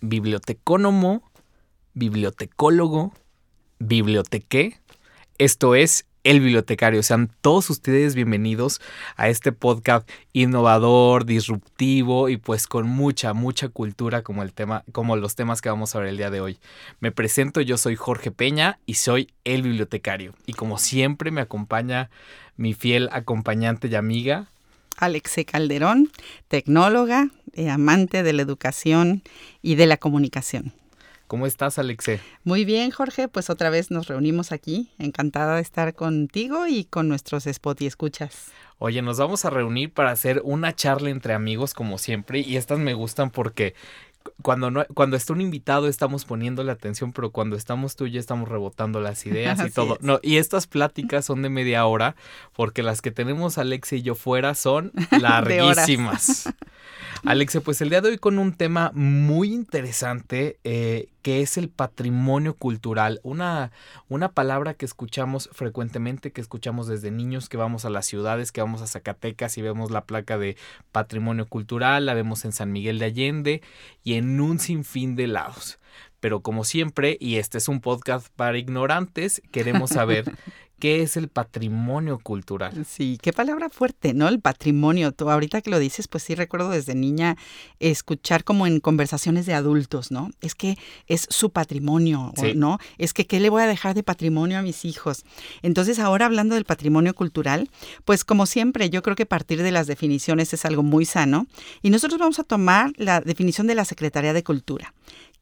bibliotecónomo, 0.00 1.30
bibliotecólogo, 1.94 3.12
bibliotequé. 3.78 4.78
Esto 5.38 5.74
es 5.74 6.06
El 6.24 6.40
Bibliotecario. 6.40 7.02
Sean 7.02 7.30
todos 7.40 7.70
ustedes 7.70 8.14
bienvenidos 8.14 8.80
a 9.16 9.28
este 9.28 9.52
podcast 9.52 10.08
innovador, 10.32 11.24
disruptivo 11.24 12.28
y 12.28 12.36
pues 12.36 12.66
con 12.66 12.86
mucha, 12.86 13.32
mucha 13.32 13.68
cultura 13.68 14.22
como 14.22 14.42
el 14.42 14.52
tema, 14.52 14.84
como 14.92 15.16
los 15.16 15.34
temas 15.34 15.60
que 15.60 15.68
vamos 15.68 15.94
a 15.94 16.00
ver 16.00 16.08
el 16.08 16.16
día 16.16 16.30
de 16.30 16.40
hoy. 16.40 16.58
Me 17.00 17.12
presento, 17.12 17.60
yo 17.60 17.78
soy 17.78 17.96
Jorge 17.96 18.30
Peña 18.30 18.78
y 18.86 18.94
soy 18.94 19.32
el 19.44 19.62
bibliotecario. 19.62 20.34
Y 20.46 20.54
como 20.54 20.78
siempre 20.78 21.30
me 21.30 21.40
acompaña 21.40 22.10
mi 22.56 22.74
fiel 22.74 23.08
acompañante 23.12 23.88
y 23.88 23.94
amiga, 23.94 24.50
Alexe 25.00 25.44
Calderón, 25.44 26.10
tecnóloga, 26.48 27.30
eh, 27.54 27.70
amante 27.70 28.22
de 28.22 28.32
la 28.32 28.42
educación 28.42 29.22
y 29.62 29.74
de 29.74 29.86
la 29.86 29.96
comunicación. 29.96 30.72
¿Cómo 31.26 31.46
estás, 31.46 31.78
Alexe? 31.78 32.20
Muy 32.42 32.64
bien, 32.64 32.90
Jorge. 32.90 33.28
Pues 33.28 33.50
otra 33.50 33.70
vez 33.70 33.92
nos 33.92 34.08
reunimos 34.08 34.50
aquí. 34.50 34.90
Encantada 34.98 35.54
de 35.54 35.62
estar 35.62 35.94
contigo 35.94 36.66
y 36.66 36.82
con 36.82 37.08
nuestros 37.08 37.46
spot 37.46 37.82
y 37.82 37.86
escuchas. 37.86 38.50
Oye, 38.78 39.00
nos 39.00 39.18
vamos 39.18 39.44
a 39.44 39.50
reunir 39.50 39.92
para 39.92 40.10
hacer 40.10 40.42
una 40.42 40.74
charla 40.74 41.10
entre 41.10 41.34
amigos, 41.34 41.72
como 41.72 41.98
siempre. 41.98 42.40
Y 42.40 42.56
estas 42.56 42.80
me 42.80 42.94
gustan 42.94 43.30
porque 43.30 43.74
cuando, 44.42 44.70
no, 44.70 44.84
cuando 44.94 45.16
está 45.16 45.32
un 45.32 45.40
invitado 45.40 45.88
estamos 45.88 46.24
poniéndole 46.24 46.72
atención, 46.72 47.12
pero 47.12 47.30
cuando 47.30 47.56
estamos 47.56 47.96
tú 47.96 48.06
y 48.06 48.12
yo 48.12 48.20
estamos 48.20 48.48
rebotando 48.48 49.00
las 49.00 49.26
ideas 49.26 49.60
y 49.66 49.70
todo. 49.72 49.98
No, 50.00 50.20
y 50.22 50.36
estas 50.36 50.66
pláticas 50.66 51.24
son 51.24 51.42
de 51.42 51.48
media 51.48 51.86
hora, 51.86 52.16
porque 52.54 52.82
las 52.82 53.02
que 53.02 53.10
tenemos 53.10 53.58
Alexe 53.58 53.96
y 53.96 54.02
yo 54.02 54.14
fuera 54.14 54.54
son 54.54 54.92
larguísimas. 55.20 56.48
Alexe, 57.24 57.60
pues 57.60 57.80
el 57.82 57.90
día 57.90 58.00
de 58.00 58.10
hoy 58.10 58.18
con 58.18 58.38
un 58.38 58.54
tema 58.54 58.92
muy 58.94 59.52
interesante 59.52 60.58
eh, 60.64 61.08
que 61.22 61.42
es 61.42 61.56
el 61.58 61.68
patrimonio 61.68 62.54
cultural. 62.54 63.20
Una, 63.22 63.72
una 64.08 64.32
palabra 64.32 64.74
que 64.74 64.86
escuchamos 64.86 65.50
frecuentemente, 65.52 66.32
que 66.32 66.40
escuchamos 66.40 66.86
desde 66.86 67.10
niños, 67.10 67.48
que 67.48 67.56
vamos 67.56 67.84
a 67.84 67.90
las 67.90 68.06
ciudades, 68.06 68.52
que 68.52 68.60
vamos 68.60 68.82
a 68.82 68.86
Zacatecas 68.86 69.56
y 69.58 69.62
vemos 69.62 69.90
la 69.90 70.04
placa 70.04 70.38
de 70.38 70.56
patrimonio 70.92 71.46
cultural, 71.46 72.06
la 72.06 72.14
vemos 72.14 72.44
en 72.44 72.52
San 72.52 72.72
Miguel 72.72 72.98
de 72.98 73.06
Allende 73.06 73.62
y 74.02 74.14
en 74.14 74.40
un 74.40 74.58
sinfín 74.58 75.16
de 75.16 75.26
lados. 75.26 75.78
Pero 76.20 76.40
como 76.40 76.64
siempre, 76.64 77.16
y 77.18 77.36
este 77.36 77.58
es 77.58 77.68
un 77.68 77.80
podcast 77.80 78.28
para 78.36 78.58
ignorantes, 78.58 79.42
queremos 79.50 79.90
saber 79.90 80.30
¿Qué 80.80 81.02
es 81.02 81.16
el 81.18 81.28
patrimonio 81.28 82.18
cultural? 82.18 82.86
Sí, 82.86 83.18
qué 83.20 83.32
palabra 83.32 83.68
fuerte, 83.68 84.14
¿no? 84.14 84.28
El 84.28 84.40
patrimonio. 84.40 85.12
Tú 85.12 85.30
ahorita 85.30 85.60
que 85.60 85.70
lo 85.70 85.78
dices, 85.78 86.08
pues 86.08 86.22
sí 86.22 86.34
recuerdo 86.34 86.70
desde 86.70 86.94
niña 86.94 87.36
escuchar 87.78 88.44
como 88.44 88.66
en 88.66 88.80
conversaciones 88.80 89.44
de 89.44 89.52
adultos, 89.52 90.10
¿no? 90.10 90.30
Es 90.40 90.54
que 90.54 90.78
es 91.06 91.26
su 91.28 91.50
patrimonio, 91.50 92.32
¿no? 92.54 92.78
Es 92.96 93.12
que 93.12 93.26
qué 93.26 93.40
le 93.40 93.50
voy 93.50 93.62
a 93.62 93.66
dejar 93.66 93.94
de 93.94 94.02
patrimonio 94.02 94.58
a 94.58 94.62
mis 94.62 94.86
hijos. 94.86 95.24
Entonces, 95.62 95.98
ahora 95.98 96.26
hablando 96.26 96.54
del 96.54 96.64
patrimonio 96.64 97.14
cultural, 97.14 97.68
pues 98.06 98.24
como 98.24 98.46
siempre, 98.46 98.88
yo 98.88 99.02
creo 99.02 99.16
que 99.16 99.26
partir 99.26 99.62
de 99.62 99.72
las 99.72 99.86
definiciones 99.86 100.54
es 100.54 100.64
algo 100.64 100.82
muy 100.82 101.04
sano. 101.04 101.46
Y 101.82 101.90
nosotros 101.90 102.18
vamos 102.18 102.38
a 102.38 102.44
tomar 102.44 102.92
la 102.96 103.20
definición 103.20 103.66
de 103.66 103.74
la 103.74 103.84
Secretaría 103.84 104.32
de 104.32 104.42
Cultura. 104.42 104.94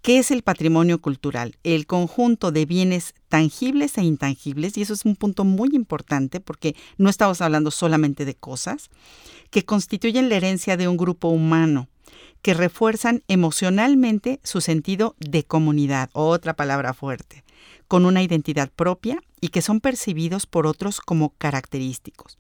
¿Qué 0.03 0.19
es 0.19 0.31
el 0.31 0.43
patrimonio 0.43 1.01
cultural? 1.01 1.59
El 1.65 1.87
conjunto 1.87 2.53
de 2.53 2.67
bienes 2.67 3.15
tangibles 3.29 3.99
e 3.99 4.03
intangibles, 4.03 4.77
y 4.79 4.83
eso 4.83 4.95
es 4.95 5.05
un 5.05 5.17
punto 5.17 5.45
muy 5.45 5.71
importante 5.73 6.41
porque 6.41 6.77
no 6.97 7.11
estamos 7.11 7.41
hablando 7.41 7.71
solamente 7.71 8.25
de 8.25 8.35
cosas, 8.35 8.91
que 9.51 9.65
constituyen 9.65 10.29
la 10.29 10.37
herencia 10.37 10.77
de 10.77 10.89
un 10.89 10.97
grupo 10.97 11.29
humano, 11.29 11.89
que 12.43 12.55
refuerzan 12.55 13.23
emocionalmente 13.29 14.41
su 14.45 14.61
sentido 14.61 15.17
de 15.19 15.45
comunidad, 15.45 16.11
otra 16.13 16.55
palabra 16.55 16.95
fuerte, 16.95 17.45
con 17.89 18.05
una 18.07 18.23
identidad 18.23 18.71
propia 18.71 19.19
y 19.41 19.49
que 19.49 19.63
son 19.63 19.81
percibidos 19.81 20.47
por 20.47 20.67
otros 20.67 21.01
como 21.01 21.31
característicos. 21.39 22.39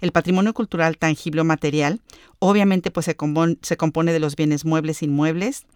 El 0.00 0.12
patrimonio 0.12 0.54
cultural 0.54 0.96
tangible 0.96 1.40
o 1.40 1.44
material 1.44 2.00
obviamente 2.38 2.90
pues 2.90 3.06
se, 3.06 3.16
compone, 3.16 3.58
se 3.62 3.76
compone 3.76 4.12
de 4.12 4.20
los 4.20 4.36
bienes 4.36 4.64
muebles 4.64 5.02
e 5.02 5.06
inmuebles, 5.06 5.66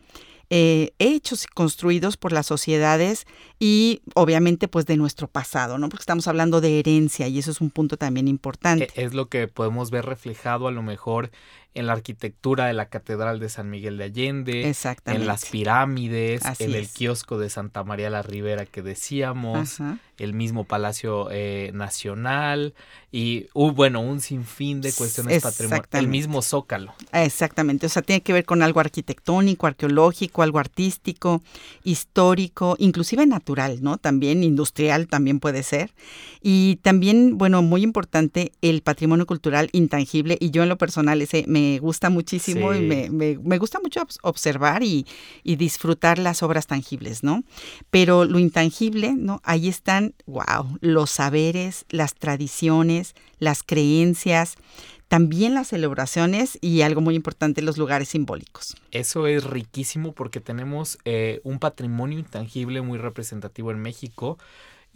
eh, 0.50 0.92
hechos 0.98 1.44
y 1.44 1.46
construidos 1.48 2.16
por 2.16 2.32
las 2.32 2.46
sociedades 2.46 3.26
y 3.58 4.02
obviamente 4.14 4.68
pues 4.68 4.86
de 4.86 4.96
nuestro 4.96 5.28
pasado, 5.28 5.78
¿no? 5.78 5.88
Porque 5.88 6.02
estamos 6.02 6.28
hablando 6.28 6.60
de 6.60 6.78
herencia 6.78 7.28
y 7.28 7.38
eso 7.38 7.50
es 7.50 7.60
un 7.60 7.70
punto 7.70 7.96
también 7.96 8.28
importante. 8.28 8.88
E, 8.94 9.04
es 9.04 9.14
lo 9.14 9.28
que 9.28 9.48
podemos 9.48 9.90
ver 9.90 10.04
reflejado 10.04 10.68
a 10.68 10.72
lo 10.72 10.82
mejor 10.82 11.30
en 11.74 11.86
la 11.88 11.92
arquitectura 11.92 12.66
de 12.66 12.72
la 12.72 12.86
Catedral 12.86 13.40
de 13.40 13.48
San 13.48 13.68
Miguel 13.68 13.98
de 13.98 14.04
Allende, 14.04 14.74
en 15.06 15.26
las 15.26 15.46
pirámides, 15.46 16.42
en 16.60 16.74
el 16.74 16.88
kiosco 16.88 17.36
de 17.38 17.50
Santa 17.50 17.82
María 17.82 18.10
la 18.10 18.22
Ribera 18.22 18.64
que 18.64 18.80
decíamos, 18.80 19.78
el 20.18 20.34
mismo 20.34 20.64
Palacio 20.64 21.28
eh, 21.32 21.72
Nacional 21.74 22.74
y 23.10 23.46
uh, 23.54 23.72
bueno, 23.72 24.00
un 24.00 24.20
sinfín 24.20 24.80
de 24.80 24.92
cuestiones 24.92 25.42
patrimoniales, 25.42 25.88
el 25.92 26.08
mismo 26.08 26.42
Zócalo. 26.42 26.94
Exactamente, 27.12 27.86
o 27.86 27.88
sea, 27.88 28.02
tiene 28.02 28.22
que 28.22 28.32
ver 28.32 28.44
con 28.44 28.62
algo 28.62 28.78
arquitectónico, 28.78 29.66
arqueológico, 29.66 30.42
algo 30.42 30.60
artístico, 30.60 31.42
histórico, 31.82 32.76
inclusive 32.78 33.26
natural, 33.26 33.82
¿no? 33.82 33.98
También 33.98 34.44
industrial 34.44 35.08
también 35.08 35.40
puede 35.40 35.62
ser. 35.64 35.92
Y 36.40 36.76
también, 36.82 37.38
bueno, 37.38 37.62
muy 37.62 37.82
importante, 37.82 38.52
el 38.62 38.82
patrimonio 38.82 39.26
cultural 39.26 39.70
intangible 39.72 40.36
y 40.40 40.50
yo 40.50 40.62
en 40.62 40.68
lo 40.68 40.78
personal 40.78 41.22
ese 41.22 41.44
me 41.48 41.63
me 41.64 41.78
gusta 41.78 42.10
muchísimo 42.10 42.74
y 42.74 42.80
me, 42.80 43.10
me, 43.10 43.58
gusta 43.58 43.80
mucho 43.80 44.06
observar 44.22 44.82
y, 44.82 45.06
y, 45.42 45.56
disfrutar 45.56 46.18
las 46.18 46.42
obras 46.42 46.66
tangibles, 46.66 47.22
¿no? 47.22 47.44
Pero 47.90 48.24
lo 48.24 48.38
intangible, 48.38 49.14
¿no? 49.16 49.40
Ahí 49.44 49.68
están, 49.68 50.14
wow, 50.26 50.78
los 50.80 51.10
saberes, 51.10 51.84
las 51.88 52.14
tradiciones, 52.14 53.14
las 53.38 53.62
creencias, 53.62 54.56
también 55.08 55.54
las 55.54 55.68
celebraciones 55.68 56.58
y 56.60 56.82
algo 56.82 57.00
muy 57.00 57.14
importante, 57.14 57.62
los 57.62 57.78
lugares 57.78 58.08
simbólicos. 58.08 58.76
Eso 58.90 59.26
es 59.26 59.44
riquísimo 59.44 60.12
porque 60.12 60.40
tenemos 60.40 60.98
eh, 61.04 61.40
un 61.44 61.58
patrimonio 61.58 62.18
intangible 62.18 62.80
muy 62.80 62.98
representativo 62.98 63.70
en 63.70 63.78
México 63.78 64.38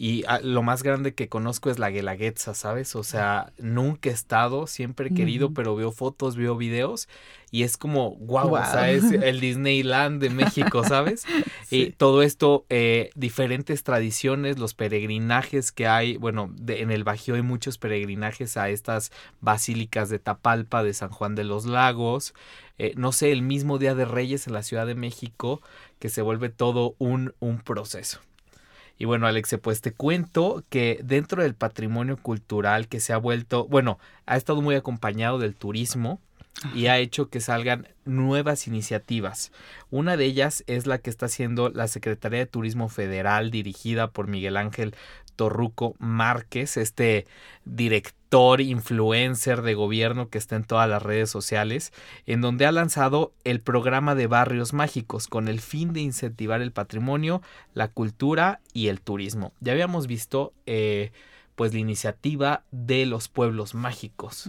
y 0.00 0.22
ah, 0.28 0.38
lo 0.40 0.62
más 0.62 0.84
grande 0.84 1.12
que 1.12 1.28
conozco 1.28 1.70
es 1.70 1.80
la 1.80 1.90
Guelaguetza, 1.90 2.54
¿sabes? 2.54 2.94
O 2.94 3.02
sea, 3.02 3.52
nunca 3.58 4.10
he 4.10 4.12
estado, 4.12 4.68
siempre 4.68 5.08
he 5.08 5.14
querido, 5.14 5.52
pero 5.52 5.74
veo 5.74 5.90
fotos, 5.90 6.36
veo 6.36 6.56
videos 6.56 7.08
y 7.50 7.64
es 7.64 7.76
como, 7.76 8.14
wow, 8.14 8.54
o 8.54 8.64
sea, 8.64 8.92
es 8.92 9.10
el 9.10 9.40
Disneyland 9.40 10.22
de 10.22 10.30
México, 10.30 10.84
¿sabes? 10.84 11.24
Y 11.72 11.90
todo 11.90 12.22
esto, 12.22 12.64
eh, 12.68 13.10
diferentes 13.16 13.82
tradiciones, 13.82 14.60
los 14.60 14.72
peregrinajes 14.72 15.72
que 15.72 15.88
hay, 15.88 16.16
bueno, 16.16 16.54
en 16.68 16.92
el 16.92 17.02
Bajío 17.02 17.34
hay 17.34 17.42
muchos 17.42 17.76
peregrinajes 17.76 18.56
a 18.56 18.68
estas 18.68 19.10
basílicas 19.40 20.10
de 20.10 20.20
Tapalpa, 20.20 20.84
de 20.84 20.94
San 20.94 21.10
Juan 21.10 21.34
de 21.34 21.42
los 21.42 21.66
Lagos, 21.66 22.34
eh, 22.78 22.92
no 22.94 23.10
sé, 23.10 23.32
el 23.32 23.42
mismo 23.42 23.78
Día 23.78 23.96
de 23.96 24.04
Reyes 24.04 24.46
en 24.46 24.52
la 24.52 24.62
Ciudad 24.62 24.86
de 24.86 24.94
México, 24.94 25.60
que 25.98 26.08
se 26.08 26.22
vuelve 26.22 26.50
todo 26.50 26.94
un, 26.98 27.34
un 27.40 27.58
proceso. 27.58 28.20
Y 28.98 29.04
bueno, 29.04 29.26
Alex, 29.26 29.56
pues 29.62 29.80
te 29.80 29.92
cuento 29.92 30.64
que 30.70 31.00
dentro 31.02 31.42
del 31.42 31.54
patrimonio 31.54 32.16
cultural 32.16 32.88
que 32.88 33.00
se 33.00 33.12
ha 33.12 33.18
vuelto, 33.18 33.66
bueno, 33.66 33.98
ha 34.26 34.36
estado 34.36 34.60
muy 34.60 34.74
acompañado 34.74 35.38
del 35.38 35.54
turismo 35.54 36.20
y 36.74 36.86
ha 36.86 36.98
hecho 36.98 37.28
que 37.28 37.40
salgan 37.40 37.86
nuevas 38.04 38.66
iniciativas. 38.66 39.52
Una 39.90 40.16
de 40.16 40.24
ellas 40.24 40.64
es 40.66 40.86
la 40.86 40.98
que 40.98 41.10
está 41.10 41.26
haciendo 41.26 41.68
la 41.68 41.86
Secretaría 41.86 42.40
de 42.40 42.46
Turismo 42.46 42.88
Federal 42.88 43.52
dirigida 43.52 44.10
por 44.10 44.26
Miguel 44.26 44.56
Ángel 44.56 44.96
Torruco 45.36 45.94
Márquez, 46.00 46.76
este 46.76 47.28
director 47.64 48.17
influencer 48.60 49.62
de 49.62 49.74
gobierno 49.74 50.28
que 50.28 50.38
está 50.38 50.56
en 50.56 50.64
todas 50.64 50.88
las 50.88 51.02
redes 51.02 51.30
sociales, 51.30 51.92
en 52.26 52.40
donde 52.40 52.66
ha 52.66 52.72
lanzado 52.72 53.32
el 53.44 53.60
programa 53.60 54.14
de 54.14 54.26
barrios 54.26 54.72
mágicos 54.72 55.28
con 55.28 55.48
el 55.48 55.60
fin 55.60 55.92
de 55.92 56.00
incentivar 56.00 56.60
el 56.60 56.72
patrimonio, 56.72 57.42
la 57.74 57.88
cultura 57.88 58.60
y 58.72 58.88
el 58.88 59.00
turismo. 59.00 59.52
Ya 59.60 59.72
habíamos 59.72 60.06
visto 60.06 60.52
eh, 60.66 61.12
pues 61.58 61.72
la 61.72 61.80
iniciativa 61.80 62.62
de 62.70 63.04
los 63.04 63.28
pueblos 63.28 63.74
mágicos. 63.74 64.48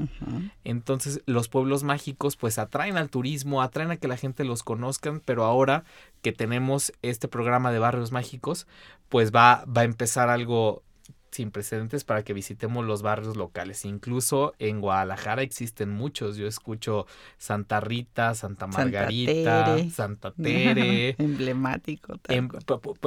Entonces 0.64 1.24
los 1.26 1.48
pueblos 1.48 1.84
mágicos 1.84 2.36
pues 2.36 2.60
atraen 2.60 2.98
al 2.98 3.10
turismo, 3.10 3.64
atraen 3.64 3.90
a 3.90 3.98
que 3.98 4.08
la 4.08 4.16
gente 4.16 4.44
los 4.44 4.62
conozcan, 4.62 5.20
pero 5.20 5.44
ahora 5.44 5.86
que 6.22 6.34
tenemos 6.34 6.94
este 7.02 7.28
programa 7.28 7.72
de 7.72 7.80
barrios 7.80 8.12
mágicos, 8.12 8.68
pues 9.10 9.32
va, 9.32 9.66
va 9.66 9.82
a 9.82 9.86
empezar 9.86 10.30
algo 10.30 10.84
sin 11.32 11.52
precedentes 11.52 12.04
para 12.04 12.24
que 12.24 12.34
visitemos 12.34 12.86
los 12.86 13.02
barrios 13.02 13.38
locales. 13.38 13.86
Incluso 13.86 14.54
en 14.60 14.82
Guadalajara 14.82 15.42
existen 15.44 15.90
muchos. 15.90 16.38
Yo 16.38 16.48
escucho 16.48 17.06
Santa 17.38 17.80
Rita, 17.80 18.34
Santa 18.36 18.68
Margarita, 18.68 19.78
Santa 19.90 20.32
Tere. 20.42 21.16
Emblemático. 21.18 22.20
Em, 22.28 22.50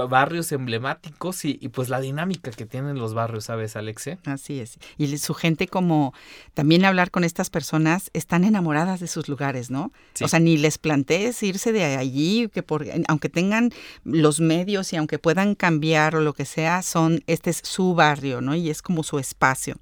barrios 0.09 0.53
emblemáticos 0.53 1.45
y, 1.45 1.57
pues 1.69 1.89
la 1.89 2.01
dinámica 2.01 2.51
que 2.51 2.67
tienen 2.67 2.99
los 2.99 3.15
barrios, 3.15 3.45
¿sabes, 3.45 3.77
Alexe? 3.77 4.19
Así 4.25 4.61
es. 4.61 4.79
Y 4.99 5.17
su 5.19 5.35
gente 5.35 5.67
como 5.67 6.15
también 6.55 6.85
hablar 6.85 7.11
con 7.11 7.25
estas 7.25 7.51
personas 7.51 8.11
están 8.13 8.45
enamoradas 8.45 9.01
de 9.01 9.09
sus 9.09 9.29
lugares, 9.29 9.71
¿no? 9.71 9.93
O 10.21 10.29
sea, 10.29 10.39
ni 10.39 10.57
les 10.57 10.79
plantees 10.79 11.43
irse 11.43 11.73
de 11.73 11.85
allí, 11.85 12.49
que 12.53 12.63
por, 12.63 12.87
aunque 13.09 13.29
tengan 13.29 13.71
los 14.05 14.41
medios 14.41 14.93
y 14.93 14.97
aunque 14.97 15.19
puedan 15.19 15.55
cambiar 15.55 16.17
o 16.17 16.21
lo 16.21 16.35
que 16.35 16.45
sea, 16.45 16.83
son, 16.83 17.23
este 17.27 17.51
es 17.51 17.61
su 17.65 17.95
barrio 17.95 18.12
¿no? 18.21 18.55
Y 18.55 18.71
es 18.71 18.83
como 18.83 19.03
su 19.03 19.19
espacio. 19.19 19.77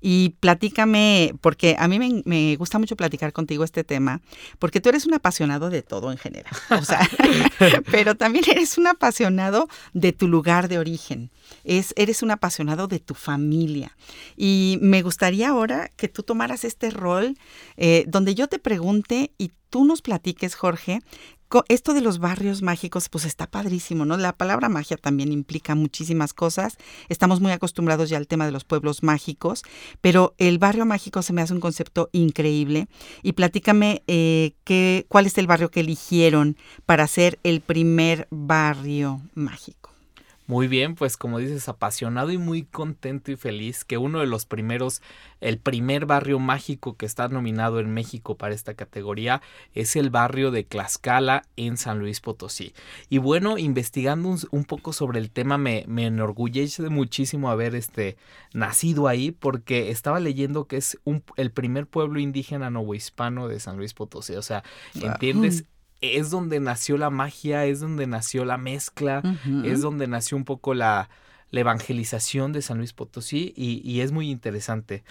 Y 0.00 0.36
platícame, 0.40 1.34
porque 1.40 1.76
a 1.78 1.88
mí 1.88 2.22
me, 2.24 2.56
gusta 2.56 2.78
mucho 2.78 2.96
platicar 2.96 3.32
contigo 3.32 3.64
este 3.64 3.84
tema, 3.84 4.20
porque 4.58 4.80
tú 4.80 4.88
eres 4.88 5.06
un 5.06 5.14
apasionado 5.14 5.70
de 5.70 5.82
todo 5.82 6.12
en 6.12 6.18
general, 6.18 6.54
o 6.70 6.84
sea, 6.84 7.00
pero 7.90 8.14
también 8.14 8.44
eres 8.50 8.78
un 8.78 8.86
apasionado 8.86 9.68
de 9.92 10.12
tu 10.12 10.28
lugar 10.28 10.68
de 10.68 10.78
origen. 10.78 11.30
Es, 11.64 11.92
eres 11.96 12.22
un 12.22 12.30
apasionado 12.30 12.88
de 12.88 13.00
tu 13.00 13.14
familia. 13.14 13.96
Y 14.36 14.78
me 14.80 15.02
gustaría 15.02 15.48
ahora 15.48 15.90
que 15.96 16.08
tú 16.08 16.22
tomaras 16.22 16.64
este 16.64 16.90
rol 16.90 17.36
eh, 17.76 18.04
donde 18.08 18.34
yo 18.34 18.48
te 18.48 18.58
pregunte 18.58 19.32
y 19.38 19.52
tú 19.70 19.84
nos 19.84 20.02
platiques, 20.02 20.54
Jorge, 20.54 21.00
esto 21.68 21.94
de 21.94 22.00
los 22.00 22.18
barrios 22.18 22.62
mágicos, 22.62 23.08
pues 23.08 23.24
está 23.24 23.46
padrísimo, 23.46 24.04
¿no? 24.04 24.16
La 24.16 24.32
palabra 24.32 24.68
magia 24.68 24.96
también 24.96 25.32
implica 25.32 25.74
muchísimas 25.74 26.32
cosas. 26.32 26.76
Estamos 27.08 27.40
muy 27.40 27.52
acostumbrados 27.52 28.08
ya 28.08 28.16
al 28.16 28.26
tema 28.26 28.46
de 28.46 28.52
los 28.52 28.64
pueblos 28.64 29.02
mágicos, 29.02 29.62
pero 30.00 30.34
el 30.38 30.58
barrio 30.58 30.86
mágico 30.86 31.22
se 31.22 31.32
me 31.32 31.42
hace 31.42 31.52
un 31.52 31.60
concepto 31.60 32.08
increíble. 32.12 32.88
Y 33.22 33.32
platícame 33.32 34.02
eh, 34.06 34.54
qué, 34.64 35.04
cuál 35.08 35.26
es 35.26 35.36
el 35.38 35.46
barrio 35.46 35.70
que 35.70 35.80
eligieron 35.80 36.56
para 36.86 37.06
ser 37.06 37.38
el 37.42 37.60
primer 37.60 38.28
barrio 38.30 39.20
mágico. 39.34 39.81
Muy 40.52 40.68
bien, 40.68 40.96
pues 40.96 41.16
como 41.16 41.38
dices, 41.38 41.66
apasionado 41.70 42.30
y 42.30 42.36
muy 42.36 42.64
contento 42.64 43.32
y 43.32 43.36
feliz 43.36 43.86
que 43.86 43.96
uno 43.96 44.20
de 44.20 44.26
los 44.26 44.44
primeros, 44.44 45.00
el 45.40 45.56
primer 45.56 46.04
barrio 46.04 46.38
mágico 46.38 46.94
que 46.98 47.06
está 47.06 47.26
nominado 47.28 47.80
en 47.80 47.94
México 47.94 48.36
para 48.36 48.54
esta 48.54 48.74
categoría 48.74 49.40
es 49.72 49.96
el 49.96 50.10
barrio 50.10 50.50
de 50.50 50.62
Tlaxcala 50.62 51.46
en 51.56 51.78
San 51.78 52.00
Luis 52.00 52.20
Potosí. 52.20 52.74
Y 53.08 53.16
bueno, 53.16 53.56
investigando 53.56 54.36
un, 54.50 54.64
poco 54.64 54.92
sobre 54.92 55.20
el 55.20 55.30
tema 55.30 55.56
me, 55.56 55.86
me, 55.88 56.04
enorgullece 56.04 56.86
muchísimo 56.90 57.50
haber 57.50 57.74
este, 57.74 58.18
nacido 58.52 59.08
ahí 59.08 59.30
porque 59.30 59.88
estaba 59.88 60.20
leyendo 60.20 60.66
que 60.66 60.76
es 60.76 60.98
un, 61.04 61.22
el 61.38 61.50
primer 61.50 61.86
pueblo 61.86 62.20
indígena 62.20 62.68
novohispano 62.68 63.48
de 63.48 63.58
San 63.58 63.78
Luis 63.78 63.94
Potosí. 63.94 64.34
O 64.34 64.42
sea, 64.42 64.62
¿entiendes? 65.00 65.64
Es 66.02 66.30
donde 66.30 66.60
nació 66.60 66.98
la 66.98 67.10
magia, 67.10 67.64
es 67.64 67.80
donde 67.80 68.06
nació 68.06 68.44
la 68.44 68.58
mezcla, 68.58 69.22
es 69.64 69.80
donde 69.80 70.08
nació 70.08 70.36
un 70.36 70.44
poco 70.44 70.74
la, 70.74 71.08
evangelización 71.52 72.52
de 72.52 72.62
San 72.62 72.78
Luis 72.78 72.92
Potosí 72.92 73.52
y, 73.56 74.00
es 74.00 74.12
muy 74.12 74.30
interesante. 74.30 75.04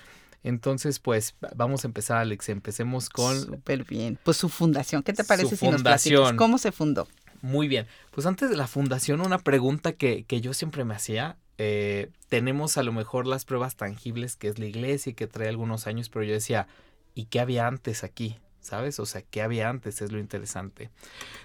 Entonces, 0.43 0.99
pues 0.99 1.35
vamos 1.55 1.85
a 1.85 1.87
empezar, 1.87 2.17
Alex. 2.17 2.49
Empecemos 2.49 3.09
con. 3.09 3.39
Súper 3.39 3.85
bien. 3.85 4.17
Pues 4.23 4.37
su 4.37 4.49
fundación. 4.49 5.03
¿Qué 5.03 5.13
te 5.13 5.23
parece 5.23 5.55
si 5.55 5.69
nos 5.69 5.83
platicas 5.83 6.33
cómo 6.33 6.57
se 6.57 6.71
fundó? 6.71 7.07
Muy 7.43 7.67
bien. 7.67 7.85
Pues 8.09 8.25
antes 8.25 8.49
de 8.49 8.57
la 8.57 8.65
fundación, 8.65 9.21
una 9.21 9.37
pregunta 9.37 9.93
que, 9.93 10.23
que 10.23 10.41
yo 10.41 10.53
siempre 10.53 10.83
me 10.83 10.95
hacía. 10.95 11.37
Eh, 11.59 12.09
tenemos 12.27 12.77
a 12.77 12.83
lo 12.83 12.91
mejor 12.91 13.27
las 13.27 13.45
pruebas 13.45 13.75
tangibles 13.75 14.35
que 14.35 14.47
es 14.47 14.57
la 14.57 14.65
iglesia 14.65 15.11
y 15.11 15.13
que 15.13 15.27
trae 15.27 15.47
algunos 15.47 15.85
años, 15.85 16.09
pero 16.09 16.25
yo 16.25 16.33
decía, 16.33 16.67
¿y 17.13 17.25
qué 17.25 17.39
había 17.39 17.67
antes 17.67 18.03
aquí? 18.03 18.39
¿Sabes? 18.61 18.99
O 18.99 19.05
sea, 19.05 19.21
¿qué 19.21 19.41
había 19.41 19.69
antes? 19.69 20.01
Es 20.01 20.11
lo 20.11 20.19
interesante. 20.19 20.89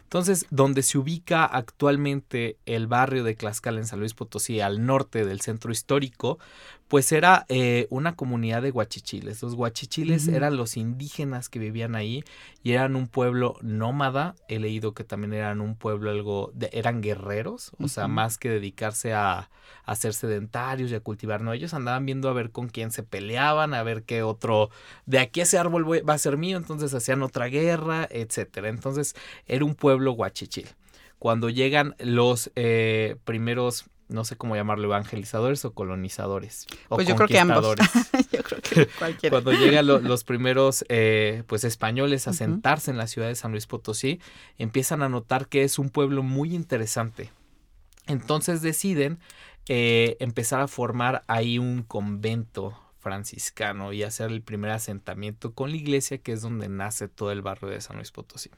Entonces, 0.05 0.47
donde 0.51 0.83
se 0.83 0.99
ubica 0.99 1.45
actualmente 1.45 2.59
el 2.67 2.87
barrio 2.87 3.25
de 3.25 3.35
Tlaxcala 3.35 3.81
en 3.81 3.87
San 3.87 3.99
Luis 3.99 4.15
Potosí, 4.15 4.61
al 4.61 4.87
norte 4.87 5.25
del 5.25 5.41
centro 5.41 5.73
histórico, 5.73 6.39
pues 6.88 7.11
era 7.11 7.47
eh, 7.49 7.88
una 7.91 8.15
comunidad 8.15 8.62
de 8.62 8.71
guachichiles. 8.71 9.43
Los 9.43 9.56
guachichiles 9.56 10.29
eran 10.29 10.56
los 10.56 10.77
indígenas 10.77 11.49
que 11.49 11.59
vivían 11.59 11.97
ahí 11.97 12.23
y 12.62 12.73
eran 12.73 12.94
un 12.94 13.09
pueblo 13.09 13.56
nómada. 13.61 14.37
He 14.49 14.61
leído 14.61 14.94
que 14.94 15.03
también 15.03 15.33
eran 15.33 15.61
un 15.61 15.75
pueblo 15.75 16.11
algo, 16.11 16.53
eran 16.71 17.00
guerreros, 17.03 17.73
o 17.81 17.88
sea, 17.88 18.06
más 18.06 18.38
que 18.38 18.50
dedicarse 18.50 19.15
a, 19.15 19.50
a, 19.85 19.97
ser 19.97 20.15
sedentarios 20.15 20.93
y 20.93 20.94
a 20.94 21.00
cultivar, 21.00 21.41
no, 21.41 21.53
ellos 21.53 21.75
andaban 21.75 22.06
viendo 22.06 22.29
a 22.29 22.33
ver 22.33 22.50
con 22.53 22.69
quién 22.69 22.93
se 22.93 23.03
peleaban, 23.03 23.75
a 23.75 23.83
ver 23.83 24.05
qué 24.05 24.23
otro, 24.23 24.71
de 25.06 25.19
aquí 25.19 25.41
ese 25.41 25.59
árbol 25.59 25.87
va 26.09 26.15
a 26.15 26.19
ser 26.19 26.37
mío, 26.37 26.56
entonces 26.56 26.94
hacían 26.94 27.23
otra 27.23 27.47
guerra, 27.47 28.06
etcétera. 28.11 28.69
Entonces 28.69 29.17
era 29.47 29.65
un 29.65 29.75
pueblo 29.75 30.12
guachichil. 30.12 30.69
Cuando 31.19 31.49
llegan 31.49 31.97
los 31.99 32.50
eh, 32.55 33.17
primeros 33.25 33.87
no 34.08 34.25
sé 34.25 34.37
cómo 34.37 34.55
llamarlo, 34.55 34.85
evangelizadores 34.85 35.64
o 35.64 35.73
colonizadores. 35.75 36.67
O 36.88 36.97
pues 36.97 37.08
yo 37.08 37.17
creo 37.17 37.29
que 37.29 37.38
ambos. 37.38 37.76
yo 38.32 38.43
creo 38.43 38.61
que 38.61 38.87
cualquiera. 38.87 39.32
Cuando 39.41 39.53
llegan 39.53 39.87
los 39.87 40.25
primeros 40.25 40.85
eh, 40.88 41.43
pues 41.47 41.64
españoles 41.64 42.29
a 42.29 42.32
sentarse 42.32 42.91
en 42.91 42.99
la 42.99 43.06
ciudad 43.06 43.29
de 43.29 43.35
San 43.35 43.50
Luis 43.50 43.67
Potosí, 43.67 44.20
empiezan 44.58 45.03
a 45.03 45.08
notar 45.08 45.49
que 45.49 45.64
es 45.64 45.79
un 45.79 45.91
pueblo 45.91 46.23
muy 46.23 46.55
interesante. 46.55 47.32
Entonces 48.06 48.62
deciden 48.62 49.19
eh, 49.69 50.17
empezar 50.20 50.61
a 50.61 50.69
formar 50.69 51.25
ahí 51.26 51.59
un 51.59 51.82
convento 51.82 52.79
franciscano 52.99 53.93
y 53.93 54.02
hacer 54.02 54.31
el 54.31 54.43
primer 54.43 54.70
asentamiento 54.70 55.55
con 55.55 55.70
la 55.70 55.76
iglesia, 55.76 56.19
que 56.19 56.32
es 56.32 56.43
donde 56.43 56.69
nace 56.69 57.09
todo 57.09 57.32
el 57.32 57.43
barrio 57.43 57.69
de 57.69 57.81
San 57.81 57.97
Luis 57.97 58.11
Potosí. 58.11 58.50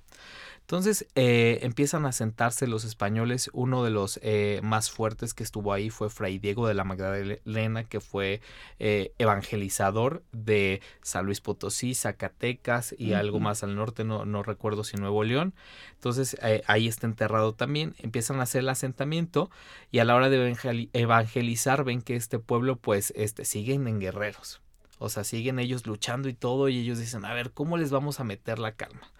Entonces 0.68 1.06
eh, 1.14 1.60
empiezan 1.62 2.04
a 2.04 2.12
sentarse 2.12 2.66
los 2.66 2.84
españoles. 2.84 3.48
Uno 3.54 3.84
de 3.84 3.90
los 3.90 4.20
eh, 4.22 4.60
más 4.62 4.90
fuertes 4.90 5.32
que 5.32 5.42
estuvo 5.42 5.72
ahí 5.72 5.88
fue 5.88 6.10
Fray 6.10 6.38
Diego 6.38 6.68
de 6.68 6.74
la 6.74 6.84
Magdalena, 6.84 7.84
que 7.84 8.02
fue 8.02 8.42
eh, 8.78 9.14
evangelizador 9.16 10.22
de 10.32 10.82
San 11.00 11.24
Luis 11.24 11.40
Potosí, 11.40 11.94
Zacatecas 11.94 12.94
y 12.98 13.14
algo 13.14 13.40
más 13.40 13.62
al 13.62 13.76
norte, 13.76 14.04
no, 14.04 14.26
no, 14.26 14.42
recuerdo 14.42 14.84
si 14.84 14.98
Nuevo 14.98 15.24
León. 15.24 15.54
Entonces 15.94 16.36
ahí 16.66 16.86
está 16.86 17.06
enterrado 17.06 17.54
también. 17.54 17.94
Empiezan 18.00 18.38
a 18.40 18.42
hacer 18.42 18.60
el 18.60 18.68
asentamiento 18.68 19.50
y 19.90 20.00
a 20.00 20.04
la 20.04 20.16
hora 20.16 20.28
de 20.28 20.90
evangelizar 20.92 21.82
ven 21.84 22.02
que 22.02 22.14
este 22.14 22.38
pueblo 22.40 22.76
pues 22.76 23.14
este, 23.16 23.46
siguen 23.46 23.88
en 23.88 24.00
guerreros. 24.00 24.60
O 24.98 25.08
sea, 25.08 25.24
siguen 25.24 25.58
ellos 25.58 25.86
luchando 25.86 26.28
y 26.28 26.34
todo, 26.34 26.68
y 26.68 26.78
ellos 26.78 26.98
dicen, 26.98 27.24
a 27.24 27.34
ver, 27.34 27.52
¿cómo 27.52 27.76
les 27.76 27.90
vamos 27.90 28.20
a 28.20 28.24
meter 28.24 28.58
la 28.58 28.72
calma? 28.72 29.12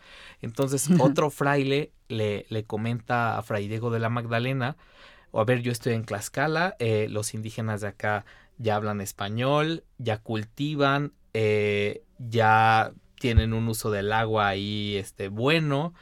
Entonces, 0.43 0.89
otro 0.99 1.31
fraile 1.31 1.93
le, 2.09 2.47
le 2.49 2.65
comenta 2.65 3.39
a 3.39 3.43
Fray 3.43 3.69
Diego 3.69 3.91
de 3.91 4.01
la 4.01 4.09
Magdalena, 4.09 4.77
o 5.31 5.41
a 5.41 5.45
ver, 5.45 5.63
yo 5.63 5.73
estoy 5.73 5.95
en 5.95 6.05
Tlaxcala, 6.05 6.77
eh, 6.79 7.07
los 7.11 7.35
indígenas 7.35 7.81
de 7.81 7.89
acá 7.89 8.25
ya 8.57 8.77
hablan 8.77 9.01
español, 9.01 9.85
ya 9.99 10.19
cultivan, 10.19 11.13
eh, 11.35 12.03
ya 12.19 12.93
tienen 13.21 13.53
un 13.53 13.69
uso 13.69 13.91
del 13.91 14.13
agua 14.13 14.49
ahí 14.49 14.97
este, 14.97 15.29
bueno, 15.29 15.95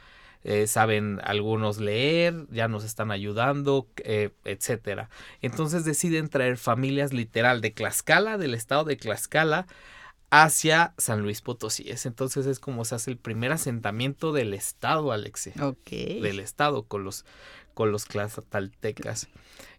eh, 0.43 0.67
saben 0.67 1.19
algunos 1.23 1.79
leer, 1.79 2.47
ya 2.51 2.67
nos 2.67 2.83
están 2.83 3.11
ayudando, 3.11 3.87
eh, 3.97 4.31
etcétera. 4.45 5.09
Entonces 5.41 5.85
deciden 5.85 6.29
traer 6.29 6.57
familias 6.57 7.13
literal 7.13 7.61
de 7.61 7.71
Tlaxcala, 7.71 8.37
del 8.37 8.53
estado 8.53 8.83
de 8.83 8.95
Tlaxcala, 8.95 9.67
hacia 10.29 10.93
San 10.97 11.21
Luis 11.21 11.41
Potosí. 11.41 11.89
entonces 12.03 12.45
es 12.45 12.59
como 12.59 12.85
se 12.85 12.95
hace 12.95 13.11
el 13.11 13.17
primer 13.17 13.51
asentamiento 13.51 14.33
del 14.33 14.53
estado, 14.53 15.11
Alexia. 15.11 15.53
Ok. 15.61 15.89
Del 15.89 16.39
estado 16.39 16.83
con 16.83 17.03
los, 17.03 17.25
con 17.73 17.91
los 17.91 18.05
tlaxcaltecas. 18.05 19.27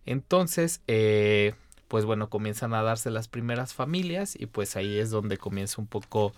Entonces, 0.06 0.80
eh, 0.86 1.54
pues 1.88 2.04
bueno, 2.04 2.30
comienzan 2.30 2.74
a 2.74 2.82
darse 2.82 3.10
las 3.10 3.28
primeras 3.28 3.74
familias 3.74 4.36
y 4.38 4.46
pues 4.46 4.76
ahí 4.76 4.98
es 4.98 5.10
donde 5.10 5.36
comienza 5.38 5.80
un 5.80 5.86
poco 5.86 6.32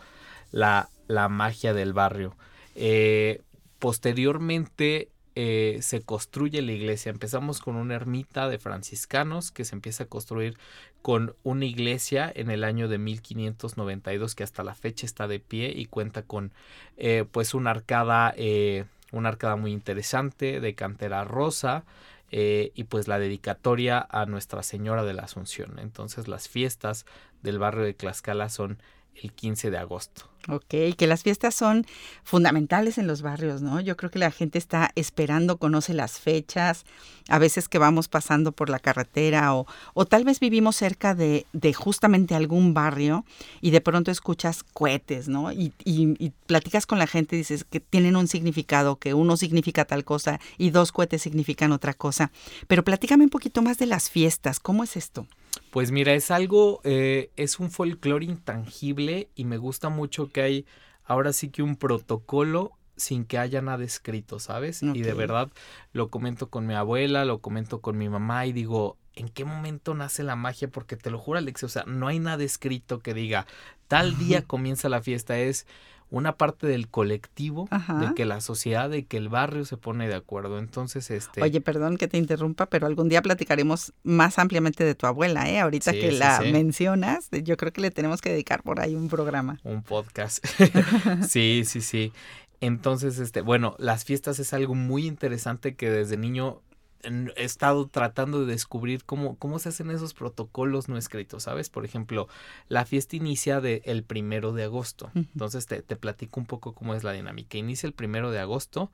la, 0.51 0.89
la 1.07 1.29
magia 1.29 1.73
del 1.73 1.93
barrio. 1.93 2.37
Eh, 2.75 3.43
Posteriormente 3.81 5.11
eh, 5.35 5.79
se 5.81 6.03
construye 6.03 6.61
la 6.61 6.73
iglesia. 6.73 7.09
Empezamos 7.09 7.61
con 7.61 7.77
una 7.77 7.95
ermita 7.95 8.47
de 8.47 8.59
franciscanos 8.59 9.51
que 9.51 9.65
se 9.65 9.75
empieza 9.75 10.05
a 10.05 10.07
construir 10.07 10.59
con 11.01 11.35
una 11.45 11.65
iglesia 11.65 12.31
en 12.35 12.51
el 12.51 12.63
año 12.63 12.89
de 12.89 12.99
1592 12.99 14.35
que 14.35 14.45
hasta 14.45 14.63
la 14.63 14.75
fecha 14.75 15.07
está 15.07 15.29
de 15.29 15.41
pie 15.41 15.73
y 15.75 15.87
cuenta 15.87 16.23
con 16.23 16.53
eh, 16.99 17.25
pues 17.33 17.55
una 17.55 17.71
arcada, 17.71 18.35
eh, 18.37 18.85
una 19.13 19.31
arcada 19.31 19.57
muy 19.57 19.73
interesante 19.73 20.61
de 20.61 20.75
cantera 20.75 21.25
rosa. 21.25 21.85
y 22.33 22.85
pues 22.85 23.09
la 23.09 23.19
dedicatoria 23.19 24.07
a 24.09 24.25
Nuestra 24.27 24.63
Señora 24.63 25.05
de 25.05 25.15
la 25.15 25.23
Asunción. 25.23 25.81
Entonces 25.81 26.29
las 26.29 26.49
fiestas 26.49 27.05
del 27.43 27.59
barrio 27.59 27.83
de 27.83 27.95
Tlaxcala 27.95 28.49
son 28.51 28.79
el 29.23 29.33
15 29.33 29.71
de 29.71 29.79
agosto. 29.79 30.31
Ok, 30.49 30.97
que 30.97 31.07
las 31.07 31.23
fiestas 31.23 31.55
son 31.55 31.87
fundamentales 32.25 32.97
en 32.97 33.07
los 33.07 33.21
barrios, 33.21 33.61
¿no? 33.61 33.79
Yo 33.79 33.97
creo 33.99 34.11
que 34.11 34.19
la 34.19 34.31
gente 34.31 34.57
está 34.59 34.91
esperando, 34.95 35.59
conoce 35.59 35.93
las 35.93 36.19
fechas, 36.19 36.87
a 37.29 37.39
veces 37.39 37.69
que 37.69 37.79
vamos 37.79 38.09
pasando 38.09 38.51
por 38.53 38.71
la 38.71 38.79
carretera 38.79 39.55
o, 39.55 39.67
o 39.93 40.07
tal 40.07 40.25
vez 40.25 40.41
vivimos 40.41 40.77
cerca 40.77 41.15
de, 41.15 41.45
de, 41.53 41.75
justamente 41.75 42.35
algún 42.35 42.73
barrio 42.73 43.27
y 43.61 43.71
de 43.71 43.83
pronto 43.83 44.11
escuchas 44.11 44.63
cohetes, 44.63 45.29
¿no? 45.29 45.53
Y, 45.53 45.75
y, 45.85 46.15
y, 46.19 46.33
platicas 46.47 46.87
con 46.87 46.99
la 46.99 47.07
gente 47.07 47.37
dices 47.37 47.65
que 47.65 47.81
tienen 47.81 48.17
un 48.17 48.27
significado, 48.27 48.97
que 48.97 49.13
uno 49.13 49.37
significa 49.37 49.85
tal 49.85 50.05
cosa 50.05 50.41
y 50.57 50.71
dos 50.71 50.91
cohetes 50.91 51.21
significan 51.21 51.71
otra 51.71 51.93
cosa. 51.93 52.33
Pero 52.67 52.83
platícame 52.83 53.25
un 53.25 53.31
poquito 53.31 53.61
más 53.61 53.77
de 53.77 53.87
las 53.87 54.09
fiestas, 54.09 54.59
¿cómo 54.59 54.85
es 54.85 54.97
esto? 54.97 55.27
Pues 55.71 55.93
mira, 55.93 56.15
es 56.15 56.31
algo, 56.31 56.81
eh, 56.85 57.31
es 57.37 57.61
un 57.61 57.71
folclore 57.71 58.25
intangible 58.25 59.29
y 59.35 59.45
me 59.45 59.57
gusta 59.57 59.89
mucho 59.89 60.31
que 60.31 60.43
hay 60.43 60.67
ahora 61.05 61.33
sí 61.33 61.49
que 61.51 61.63
un 61.63 61.77
protocolo 61.77 62.73
sin 62.97 63.25
que 63.25 63.39
haya 63.39 63.63
nada 63.63 63.85
escrito, 63.85 64.39
¿sabes? 64.39 64.83
Okay. 64.83 65.01
Y 65.01 65.03
de 65.03 65.15
verdad 65.15 65.51
lo 65.93 66.11
comento 66.11 66.51
con 66.51 66.67
mi 66.67 66.75
abuela, 66.75 67.25
lo 67.25 67.41
comento 67.41 67.81
con 67.81 67.97
mi 67.97 68.09
mamá 68.09 68.47
y 68.47 68.53
digo, 68.53 68.97
¿en 69.15 69.29
qué 69.29 69.45
momento 69.45 69.95
nace 69.95 70.23
la 70.23 70.37
magia? 70.37 70.69
Porque 70.69 70.97
te 70.97 71.11
lo 71.11 71.19
juro, 71.19 71.39
Alex, 71.39 71.65
o 71.65 71.69
sea, 71.69 71.85
no 71.87 72.09
hay 72.09 72.19
nada 72.19 72.45
escrito 72.45 73.01
que 73.01 73.15
diga, 73.15 73.47
tal 73.89 74.19
día 74.19 74.43
comienza 74.47 74.89
la 74.89 75.03
fiesta, 75.03 75.39
es 75.39 75.67
una 76.11 76.37
parte 76.37 76.67
del 76.67 76.89
colectivo, 76.89 77.69
Ajá. 77.71 77.95
de 77.95 78.15
que 78.15 78.25
la 78.25 78.41
sociedad, 78.41 78.91
de 78.91 79.05
que 79.07 79.17
el 79.17 79.29
barrio 79.29 79.65
se 79.65 79.77
pone 79.77 80.09
de 80.09 80.15
acuerdo. 80.15 80.59
Entonces, 80.59 81.11
este... 81.11 81.43
Oye, 81.43 81.61
perdón 81.61 81.97
que 81.97 82.09
te 82.09 82.19
interrumpa, 82.19 82.67
pero 82.67 82.87
algún 82.87 83.09
día 83.09 83.23
platicaremos 83.23 83.93
más 84.03 84.39
ampliamente 84.39 84.85
de 84.85 84.95
tu 84.95 85.07
abuela, 85.07 85.49
¿eh? 85.49 85.61
Ahorita 85.61 85.93
sí, 85.93 86.01
que 86.01 86.11
sí, 86.11 86.19
la 86.19 86.43
sí. 86.43 86.53
mencionas, 86.53 87.29
yo 87.31 87.57
creo 87.57 87.73
que 87.73 87.81
le 87.81 87.91
tenemos 87.91 88.21
que 88.21 88.31
dedicar 88.31 88.63
por 88.63 88.81
ahí 88.81 88.95
un 88.95 89.09
programa. 89.09 89.59
Un 89.63 89.83
podcast. 89.83 90.45
sí, 91.29 91.63
sí, 91.65 91.81
sí. 91.81 92.13
Entonces, 92.61 93.19
este, 93.19 93.41
bueno, 93.41 93.75
las 93.79 94.05
fiestas 94.05 94.39
es 94.39 94.53
algo 94.53 94.75
muy 94.75 95.07
interesante 95.07 95.77
que 95.77 95.91
desde 95.91 96.17
niño 96.17 96.61
he 97.03 97.45
estado 97.45 97.87
tratando 97.89 98.41
de 98.41 98.53
descubrir 98.53 99.05
cómo, 99.05 99.37
cómo 99.37 99.59
se 99.59 99.71
hacen 99.71 99.91
esos 99.91 100.15
protocolos 100.15 100.89
no 100.89 100.97
escritos, 100.97 101.45
¿sabes? 101.45 101.71
Por 101.71 101.85
ejemplo, 101.85 102.29
la 102.69 102.85
fiesta 102.85 103.17
inicia 103.17 103.61
de 103.61 103.83
el 103.85 104.03
primero 104.03 104.53
de 104.53 104.65
agosto. 104.65 105.11
Entonces 105.15 105.67
te, 105.67 105.83
te, 105.83 105.97
platico 105.97 106.41
un 106.41 106.47
poco 106.47 106.75
cómo 106.75 106.95
es 106.95 107.05
la 107.05 107.13
dinámica. 107.13 107.59
Inicia 107.59 107.87
el 107.87 107.93
primero 107.93 108.31
de 108.31 108.41
agosto, 108.41 108.91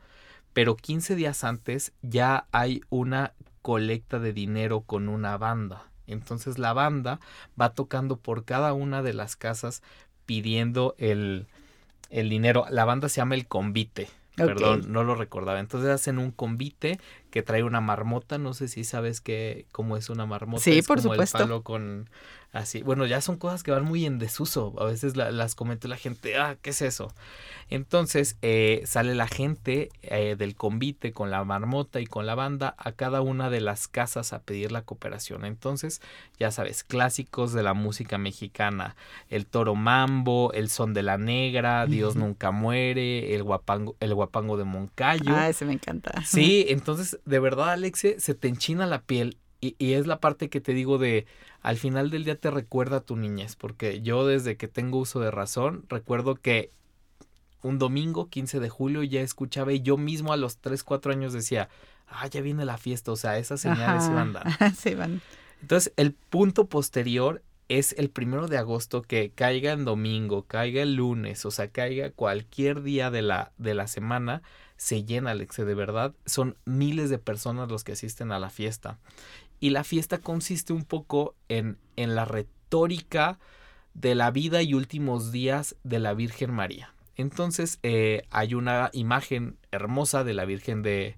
pero 0.52 0.76
15 0.76 1.16
días 1.16 1.44
antes 1.44 1.92
ya 2.02 2.46
hay 2.52 2.82
una 2.90 3.32
colecta 3.62 4.18
de 4.18 4.32
dinero 4.32 4.82
con 4.82 5.08
una 5.08 5.36
banda. 5.36 5.90
Entonces 6.06 6.58
la 6.58 6.72
banda 6.72 7.20
va 7.60 7.74
tocando 7.74 8.16
por 8.16 8.44
cada 8.44 8.72
una 8.72 9.02
de 9.02 9.12
las 9.12 9.36
casas 9.36 9.82
pidiendo 10.24 10.94
el, 10.98 11.46
el 12.10 12.28
dinero. 12.28 12.66
La 12.70 12.84
banda 12.84 13.08
se 13.08 13.16
llama 13.16 13.34
el 13.34 13.46
convite. 13.46 14.08
Okay. 14.38 14.46
Perdón, 14.46 14.84
no 14.88 15.02
lo 15.02 15.14
recordaba. 15.14 15.60
Entonces 15.60 15.88
hacen 15.88 16.18
un 16.18 16.30
convite 16.30 17.00
que 17.30 17.42
trae 17.42 17.62
una 17.62 17.80
marmota. 17.80 18.36
No 18.36 18.52
sé 18.52 18.68
si 18.68 18.84
sabes 18.84 19.22
que 19.22 19.66
cómo 19.72 19.96
es 19.96 20.10
una 20.10 20.26
marmota. 20.26 20.62
Sí, 20.62 20.78
es 20.78 20.86
por 20.86 20.98
como 20.98 21.14
supuesto. 21.14 21.38
El 21.38 21.44
palo 21.44 21.62
con 21.62 22.10
así. 22.56 22.82
Bueno, 22.82 23.06
ya 23.06 23.20
son 23.20 23.36
cosas 23.36 23.62
que 23.62 23.70
van 23.70 23.84
muy 23.84 24.04
en 24.06 24.18
desuso. 24.18 24.74
A 24.78 24.84
veces 24.84 25.16
la, 25.16 25.30
las 25.30 25.54
comenta 25.54 25.88
la 25.88 25.96
gente, 25.96 26.36
ah, 26.36 26.56
¿qué 26.60 26.70
es 26.70 26.82
eso? 26.82 27.12
Entonces 27.68 28.36
eh, 28.42 28.82
sale 28.86 29.14
la 29.14 29.26
gente 29.26 29.90
eh, 30.02 30.36
del 30.38 30.54
convite 30.54 31.12
con 31.12 31.30
la 31.30 31.42
marmota 31.44 32.00
y 32.00 32.06
con 32.06 32.24
la 32.24 32.34
banda 32.34 32.74
a 32.78 32.92
cada 32.92 33.20
una 33.22 33.50
de 33.50 33.60
las 33.60 33.88
casas 33.88 34.32
a 34.32 34.40
pedir 34.40 34.70
la 34.70 34.82
cooperación. 34.82 35.44
Entonces, 35.44 36.00
ya 36.38 36.50
sabes, 36.50 36.84
clásicos 36.84 37.52
de 37.52 37.62
la 37.62 37.74
música 37.74 38.18
mexicana, 38.18 38.94
el 39.28 39.46
toro 39.46 39.74
mambo, 39.74 40.52
el 40.52 40.68
son 40.68 40.94
de 40.94 41.02
la 41.02 41.18
negra, 41.18 41.86
Dios 41.86 42.14
nunca 42.16 42.52
muere, 42.52 43.34
el 43.34 43.42
guapango, 43.42 43.96
el 44.00 44.14
guapango 44.14 44.56
de 44.56 44.64
Moncayo. 44.64 45.34
Ah, 45.34 45.48
ese 45.48 45.64
me 45.64 45.72
encanta. 45.72 46.22
Sí, 46.24 46.66
entonces, 46.68 47.18
de 47.24 47.38
verdad, 47.40 47.70
Alexe, 47.70 48.20
se 48.20 48.34
te 48.34 48.48
enchina 48.48 48.86
la 48.86 49.02
piel 49.02 49.38
y, 49.66 49.84
y, 49.84 49.94
es 49.94 50.06
la 50.06 50.20
parte 50.20 50.48
que 50.48 50.60
te 50.60 50.72
digo 50.72 50.98
de 50.98 51.26
al 51.62 51.76
final 51.76 52.10
del 52.10 52.24
día 52.24 52.38
te 52.38 52.50
recuerda 52.50 52.98
a 52.98 53.00
tu 53.00 53.16
niñez, 53.16 53.56
porque 53.56 54.00
yo 54.02 54.26
desde 54.26 54.56
que 54.56 54.68
tengo 54.68 54.98
uso 54.98 55.20
de 55.20 55.30
razón 55.30 55.84
recuerdo 55.88 56.36
que 56.36 56.70
un 57.62 57.78
domingo 57.78 58.28
15 58.28 58.60
de 58.60 58.68
julio 58.68 59.02
ya 59.02 59.20
escuchaba 59.20 59.72
y 59.72 59.80
yo 59.80 59.96
mismo 59.96 60.32
a 60.32 60.36
los 60.36 60.58
3, 60.58 60.82
4 60.82 61.12
años 61.12 61.32
decía, 61.32 61.68
ah, 62.08 62.26
ya 62.28 62.40
viene 62.40 62.64
la 62.64 62.78
fiesta, 62.78 63.12
o 63.12 63.16
sea, 63.16 63.38
esas 63.38 63.60
señales 63.60 64.04
Ajá. 64.04 64.12
iban 64.12 64.32
dando. 64.32 64.50
sí, 64.76 64.94
van. 64.94 65.20
Entonces, 65.60 65.92
el 65.96 66.12
punto 66.12 66.66
posterior 66.66 67.42
es 67.68 67.94
el 67.98 68.10
primero 68.10 68.46
de 68.46 68.58
agosto 68.58 69.02
que 69.02 69.30
caiga 69.34 69.72
en 69.72 69.84
domingo, 69.84 70.44
caiga 70.44 70.82
el 70.82 70.94
lunes, 70.94 71.44
o 71.44 71.50
sea, 71.50 71.68
caiga 71.68 72.10
cualquier 72.10 72.82
día 72.82 73.10
de 73.10 73.22
la, 73.22 73.52
de 73.58 73.74
la 73.74 73.88
semana, 73.88 74.42
se 74.76 75.04
llena, 75.04 75.32
Alexe, 75.32 75.64
de 75.64 75.74
verdad. 75.74 76.14
Son 76.26 76.56
miles 76.64 77.10
de 77.10 77.18
personas 77.18 77.68
los 77.68 77.82
que 77.82 77.92
asisten 77.92 78.30
a 78.30 78.38
la 78.38 78.50
fiesta. 78.50 78.98
Y 79.60 79.70
la 79.70 79.84
fiesta 79.84 80.18
consiste 80.18 80.72
un 80.72 80.84
poco 80.84 81.34
en, 81.48 81.78
en 81.96 82.14
la 82.14 82.24
retórica 82.24 83.38
de 83.94 84.14
la 84.14 84.30
vida 84.30 84.62
y 84.62 84.74
últimos 84.74 85.32
días 85.32 85.76
de 85.82 85.98
la 85.98 86.14
Virgen 86.14 86.52
María. 86.52 86.92
Entonces 87.16 87.78
eh, 87.82 88.22
hay 88.30 88.54
una 88.54 88.90
imagen 88.92 89.56
hermosa 89.70 90.22
de 90.22 90.34
la 90.34 90.44
Virgen 90.44 90.82
de, 90.82 91.16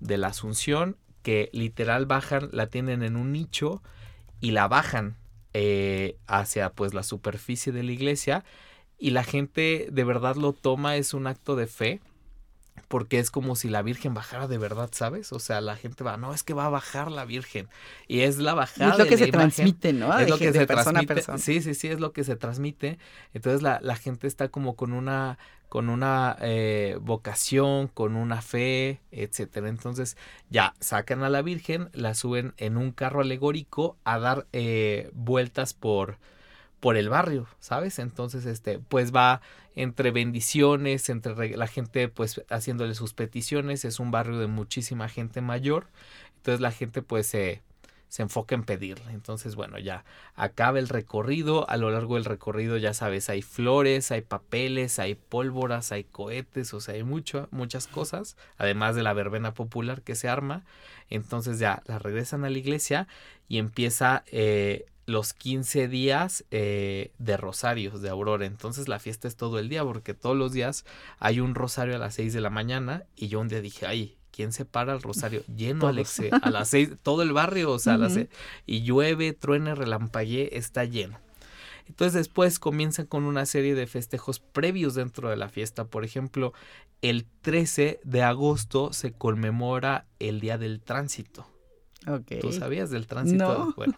de, 0.00 0.18
la 0.18 0.28
Asunción 0.28 0.96
que 1.22 1.48
literal 1.52 2.06
bajan, 2.06 2.50
la 2.52 2.66
tienen 2.66 3.02
en 3.02 3.16
un 3.16 3.32
nicho 3.32 3.82
y 4.40 4.50
la 4.50 4.68
bajan 4.68 5.16
eh, 5.54 6.16
hacia 6.26 6.70
pues 6.70 6.92
la 6.92 7.02
superficie 7.02 7.72
de 7.72 7.82
la 7.82 7.92
iglesia 7.92 8.44
y 8.98 9.10
la 9.10 9.24
gente 9.24 9.88
de 9.90 10.04
verdad 10.04 10.36
lo 10.36 10.52
toma, 10.52 10.96
es 10.96 11.14
un 11.14 11.26
acto 11.26 11.56
de 11.56 11.66
fe 11.66 12.00
porque 12.90 13.20
es 13.20 13.30
como 13.30 13.54
si 13.54 13.68
la 13.68 13.82
Virgen 13.82 14.14
bajara 14.14 14.48
de 14.48 14.58
verdad, 14.58 14.90
¿sabes? 14.92 15.32
O 15.32 15.38
sea, 15.38 15.60
la 15.60 15.76
gente 15.76 16.02
va, 16.02 16.16
no, 16.16 16.34
es 16.34 16.42
que 16.42 16.54
va 16.54 16.66
a 16.66 16.70
bajar 16.70 17.12
la 17.12 17.24
Virgen. 17.24 17.68
Y 18.08 18.22
es 18.22 18.38
la 18.38 18.52
bajada. 18.52 18.94
Es 18.94 18.98
lo 18.98 19.06
que 19.06 19.16
se 19.16 19.28
imagen, 19.28 19.50
transmite, 19.52 19.92
¿no? 19.92 20.12
Es 20.18 20.24
de, 20.24 20.28
lo 20.28 20.38
que 20.38 20.50
de 20.50 20.58
se 20.58 20.66
persona 20.66 20.84
transmite. 20.84 21.12
a 21.12 21.14
persona. 21.14 21.38
Sí, 21.38 21.62
sí, 21.62 21.74
sí, 21.74 21.86
es 21.86 22.00
lo 22.00 22.12
que 22.12 22.24
se 22.24 22.34
transmite. 22.34 22.98
Entonces 23.32 23.62
la, 23.62 23.78
la 23.80 23.94
gente 23.94 24.26
está 24.26 24.48
como 24.48 24.74
con 24.74 24.92
una 24.92 25.38
con 25.68 25.88
una 25.88 26.36
eh, 26.40 26.98
vocación, 27.00 27.86
con 27.86 28.16
una 28.16 28.42
fe, 28.42 29.00
etcétera. 29.12 29.68
Entonces 29.68 30.16
ya 30.50 30.74
sacan 30.80 31.22
a 31.22 31.30
la 31.30 31.42
Virgen, 31.42 31.90
la 31.92 32.14
suben 32.14 32.54
en 32.56 32.76
un 32.76 32.90
carro 32.90 33.20
alegórico 33.20 33.96
a 34.02 34.18
dar 34.18 34.48
eh, 34.52 35.10
vueltas 35.14 35.72
por, 35.74 36.18
por 36.80 36.96
el 36.96 37.08
barrio, 37.08 37.46
¿sabes? 37.60 37.98
Entonces, 37.98 38.46
este, 38.46 38.78
pues 38.78 39.14
va 39.14 39.42
entre 39.76 40.10
bendiciones, 40.10 41.08
entre 41.10 41.56
la 41.56 41.66
gente, 41.66 42.08
pues 42.08 42.42
haciéndole 42.50 42.94
sus 42.94 43.14
peticiones. 43.14 43.84
Es 43.84 44.00
un 44.00 44.10
barrio 44.10 44.38
de 44.38 44.46
muchísima 44.46 45.08
gente 45.08 45.42
mayor. 45.42 45.86
Entonces 46.36 46.60
la 46.60 46.72
gente, 46.72 47.02
pues, 47.02 47.26
se, 47.26 47.62
se 48.08 48.22
enfoca 48.22 48.54
en 48.54 48.64
pedirle. 48.64 49.12
Entonces, 49.12 49.54
bueno, 49.54 49.78
ya 49.78 50.04
acaba 50.34 50.78
el 50.78 50.88
recorrido. 50.88 51.68
A 51.70 51.76
lo 51.76 51.90
largo 51.90 52.16
del 52.16 52.24
recorrido, 52.24 52.76
ya 52.76 52.92
sabes, 52.92 53.30
hay 53.30 53.42
flores, 53.42 54.10
hay 54.10 54.22
papeles, 54.22 54.98
hay 54.98 55.14
pólvoras, 55.14 55.92
hay 55.92 56.04
cohetes, 56.04 56.74
o 56.74 56.80
sea, 56.80 56.94
hay 56.94 57.04
mucho, 57.04 57.48
muchas 57.52 57.86
cosas, 57.86 58.36
además 58.58 58.96
de 58.96 59.04
la 59.04 59.12
verbena 59.12 59.54
popular 59.54 60.02
que 60.02 60.16
se 60.16 60.28
arma. 60.28 60.64
Entonces 61.08 61.58
ya 61.58 61.82
la 61.86 61.98
regresan 61.98 62.44
a 62.44 62.50
la 62.50 62.58
iglesia 62.58 63.06
y 63.48 63.58
empieza 63.58 64.24
eh, 64.32 64.86
los 65.10 65.34
15 65.34 65.88
días 65.88 66.44
eh, 66.50 67.12
de 67.18 67.36
rosarios 67.36 68.00
de 68.00 68.08
Aurora. 68.08 68.46
Entonces 68.46 68.88
la 68.88 68.98
fiesta 68.98 69.28
es 69.28 69.36
todo 69.36 69.58
el 69.58 69.68
día 69.68 69.84
porque 69.84 70.14
todos 70.14 70.36
los 70.36 70.52
días 70.52 70.84
hay 71.18 71.40
un 71.40 71.54
rosario 71.54 71.96
a 71.96 71.98
las 71.98 72.14
6 72.14 72.32
de 72.32 72.40
la 72.40 72.50
mañana 72.50 73.04
y 73.16 73.28
yo 73.28 73.40
un 73.40 73.48
día 73.48 73.60
dije, 73.60 73.86
ay, 73.86 74.16
¿quién 74.30 74.52
se 74.52 74.64
para 74.64 74.92
el 74.92 75.02
rosario? 75.02 75.42
Lleno, 75.56 75.88
Alexe, 75.88 76.30
a 76.42 76.50
las 76.50 76.68
6, 76.68 76.90
todo 77.02 77.22
el 77.22 77.32
barrio, 77.32 77.72
o 77.72 77.78
sea, 77.78 77.94
uh 77.94 77.96
-huh. 77.96 77.98
a 77.98 78.02
las 78.04 78.14
seis, 78.14 78.28
y 78.66 78.82
llueve, 78.82 79.32
truene, 79.32 79.74
relampaguee, 79.74 80.50
está 80.52 80.84
lleno. 80.84 81.18
Entonces 81.88 82.14
después 82.14 82.60
comienzan 82.60 83.06
con 83.06 83.24
una 83.24 83.46
serie 83.46 83.74
de 83.74 83.88
festejos 83.88 84.38
previos 84.38 84.94
dentro 84.94 85.28
de 85.28 85.36
la 85.36 85.48
fiesta. 85.48 85.86
Por 85.86 86.04
ejemplo, 86.04 86.52
el 87.02 87.26
13 87.42 87.98
de 88.04 88.22
agosto 88.22 88.92
se 88.92 89.10
conmemora 89.10 90.06
el 90.20 90.38
Día 90.38 90.56
del 90.56 90.80
Tránsito. 90.80 91.48
Okay. 92.06 92.40
¿Tú 92.40 92.52
sabías 92.52 92.90
del 92.90 93.06
tránsito? 93.06 93.44
No. 93.44 93.72
Bueno, 93.76 93.94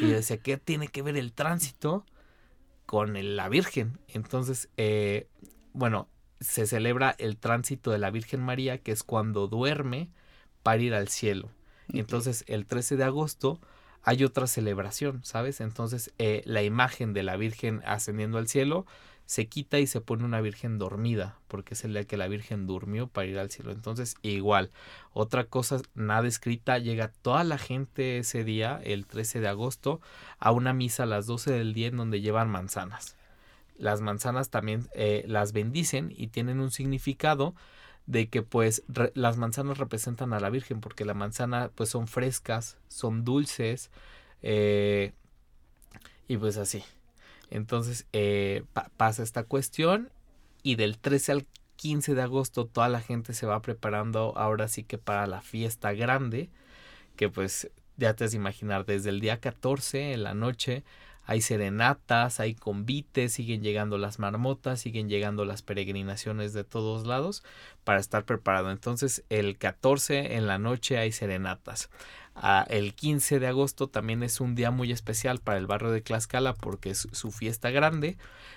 y 0.00 0.08
yo 0.08 0.14
decía, 0.14 0.38
¿qué 0.38 0.56
tiene 0.58 0.88
que 0.88 1.02
ver 1.02 1.16
el 1.16 1.32
tránsito 1.32 2.04
con 2.86 3.16
el, 3.16 3.36
la 3.36 3.48
Virgen? 3.48 3.98
Entonces, 4.08 4.68
eh, 4.76 5.28
bueno, 5.72 6.08
se 6.40 6.66
celebra 6.66 7.14
el 7.18 7.36
tránsito 7.36 7.90
de 7.90 7.98
la 7.98 8.10
Virgen 8.10 8.40
María, 8.40 8.78
que 8.78 8.92
es 8.92 9.02
cuando 9.02 9.48
duerme 9.48 10.10
para 10.62 10.82
ir 10.82 10.94
al 10.94 11.08
cielo. 11.08 11.50
Okay. 11.88 12.00
Entonces, 12.00 12.44
el 12.48 12.66
13 12.66 12.96
de 12.96 13.04
agosto 13.04 13.60
hay 14.02 14.24
otra 14.24 14.46
celebración, 14.46 15.20
¿sabes? 15.24 15.60
Entonces, 15.60 16.12
eh, 16.18 16.42
la 16.44 16.62
imagen 16.62 17.12
de 17.12 17.22
la 17.22 17.36
Virgen 17.36 17.82
ascendiendo 17.84 18.38
al 18.38 18.48
cielo 18.48 18.86
se 19.28 19.46
quita 19.46 19.78
y 19.78 19.86
se 19.86 20.00
pone 20.00 20.24
una 20.24 20.40
virgen 20.40 20.78
dormida, 20.78 21.36
porque 21.48 21.74
es 21.74 21.84
el 21.84 21.92
día 21.92 22.06
que 22.06 22.16
la 22.16 22.28
virgen 22.28 22.66
durmió 22.66 23.08
para 23.08 23.26
ir 23.26 23.38
al 23.38 23.50
cielo. 23.50 23.72
Entonces, 23.72 24.14
igual, 24.22 24.70
otra 25.12 25.44
cosa, 25.44 25.82
nada 25.94 26.26
escrita, 26.26 26.78
llega 26.78 27.12
toda 27.20 27.44
la 27.44 27.58
gente 27.58 28.16
ese 28.16 28.42
día, 28.42 28.80
el 28.82 29.04
13 29.04 29.40
de 29.40 29.48
agosto, 29.48 30.00
a 30.38 30.50
una 30.50 30.72
misa 30.72 31.02
a 31.02 31.06
las 31.06 31.26
12 31.26 31.52
del 31.52 31.74
día 31.74 31.88
en 31.88 31.98
donde 31.98 32.22
llevan 32.22 32.48
manzanas. 32.48 33.16
Las 33.76 34.00
manzanas 34.00 34.48
también 34.48 34.88
eh, 34.94 35.24
las 35.28 35.52
bendicen 35.52 36.10
y 36.16 36.28
tienen 36.28 36.58
un 36.58 36.70
significado 36.70 37.54
de 38.06 38.30
que 38.30 38.40
pues 38.40 38.82
las 39.12 39.36
manzanas 39.36 39.76
representan 39.76 40.32
a 40.32 40.40
la 40.40 40.48
Virgen 40.48 40.80
porque 40.80 41.04
la 41.04 41.12
manzana 41.12 41.70
pues 41.74 41.90
son 41.90 42.08
frescas, 42.08 42.78
son 42.88 43.26
dulces 43.26 43.90
eh, 44.40 45.12
y 46.28 46.38
pues 46.38 46.56
así. 46.56 46.82
Entonces 47.50 48.06
eh, 48.12 48.64
pasa 48.96 49.22
esta 49.22 49.44
cuestión 49.44 50.10
y 50.62 50.76
del 50.76 50.98
13 50.98 51.32
al 51.32 51.46
15 51.76 52.14
de 52.14 52.22
agosto 52.22 52.66
toda 52.66 52.88
la 52.88 53.00
gente 53.00 53.32
se 53.32 53.46
va 53.46 53.62
preparando 53.62 54.36
ahora 54.36 54.68
sí 54.68 54.82
que 54.82 54.98
para 54.98 55.26
la 55.26 55.40
fiesta 55.40 55.92
grande, 55.92 56.50
que 57.16 57.28
pues 57.28 57.70
ya 57.96 58.14
te 58.14 58.24
has 58.24 58.32
de 58.32 58.36
imaginar, 58.36 58.84
desde 58.84 59.10
el 59.10 59.20
día 59.20 59.40
14 59.40 60.12
en 60.12 60.22
la 60.22 60.34
noche 60.34 60.84
hay 61.28 61.42
serenatas, 61.42 62.40
hay 62.40 62.54
convites, 62.54 63.34
siguen 63.34 63.62
llegando 63.62 63.98
las 63.98 64.18
marmotas, 64.18 64.80
siguen 64.80 65.10
llegando 65.10 65.44
las 65.44 65.60
peregrinaciones 65.60 66.54
de 66.54 66.64
todos 66.64 67.06
lados 67.06 67.44
para 67.84 68.00
estar 68.00 68.24
preparado. 68.24 68.70
Entonces 68.70 69.24
el 69.28 69.58
14 69.58 70.36
en 70.36 70.46
la 70.46 70.56
noche 70.56 70.96
hay 70.96 71.12
serenatas. 71.12 71.90
Ah, 72.34 72.64
el 72.70 72.94
15 72.94 73.40
de 73.40 73.46
agosto 73.46 73.88
también 73.88 74.22
es 74.22 74.40
un 74.40 74.54
día 74.54 74.70
muy 74.70 74.90
especial 74.90 75.38
para 75.38 75.58
el 75.58 75.66
barrio 75.66 75.90
de 75.90 76.00
Tlaxcala 76.00 76.54
porque 76.54 76.90
es 76.90 77.06
su 77.12 77.30
fiesta 77.30 77.70
grande. 77.70 78.16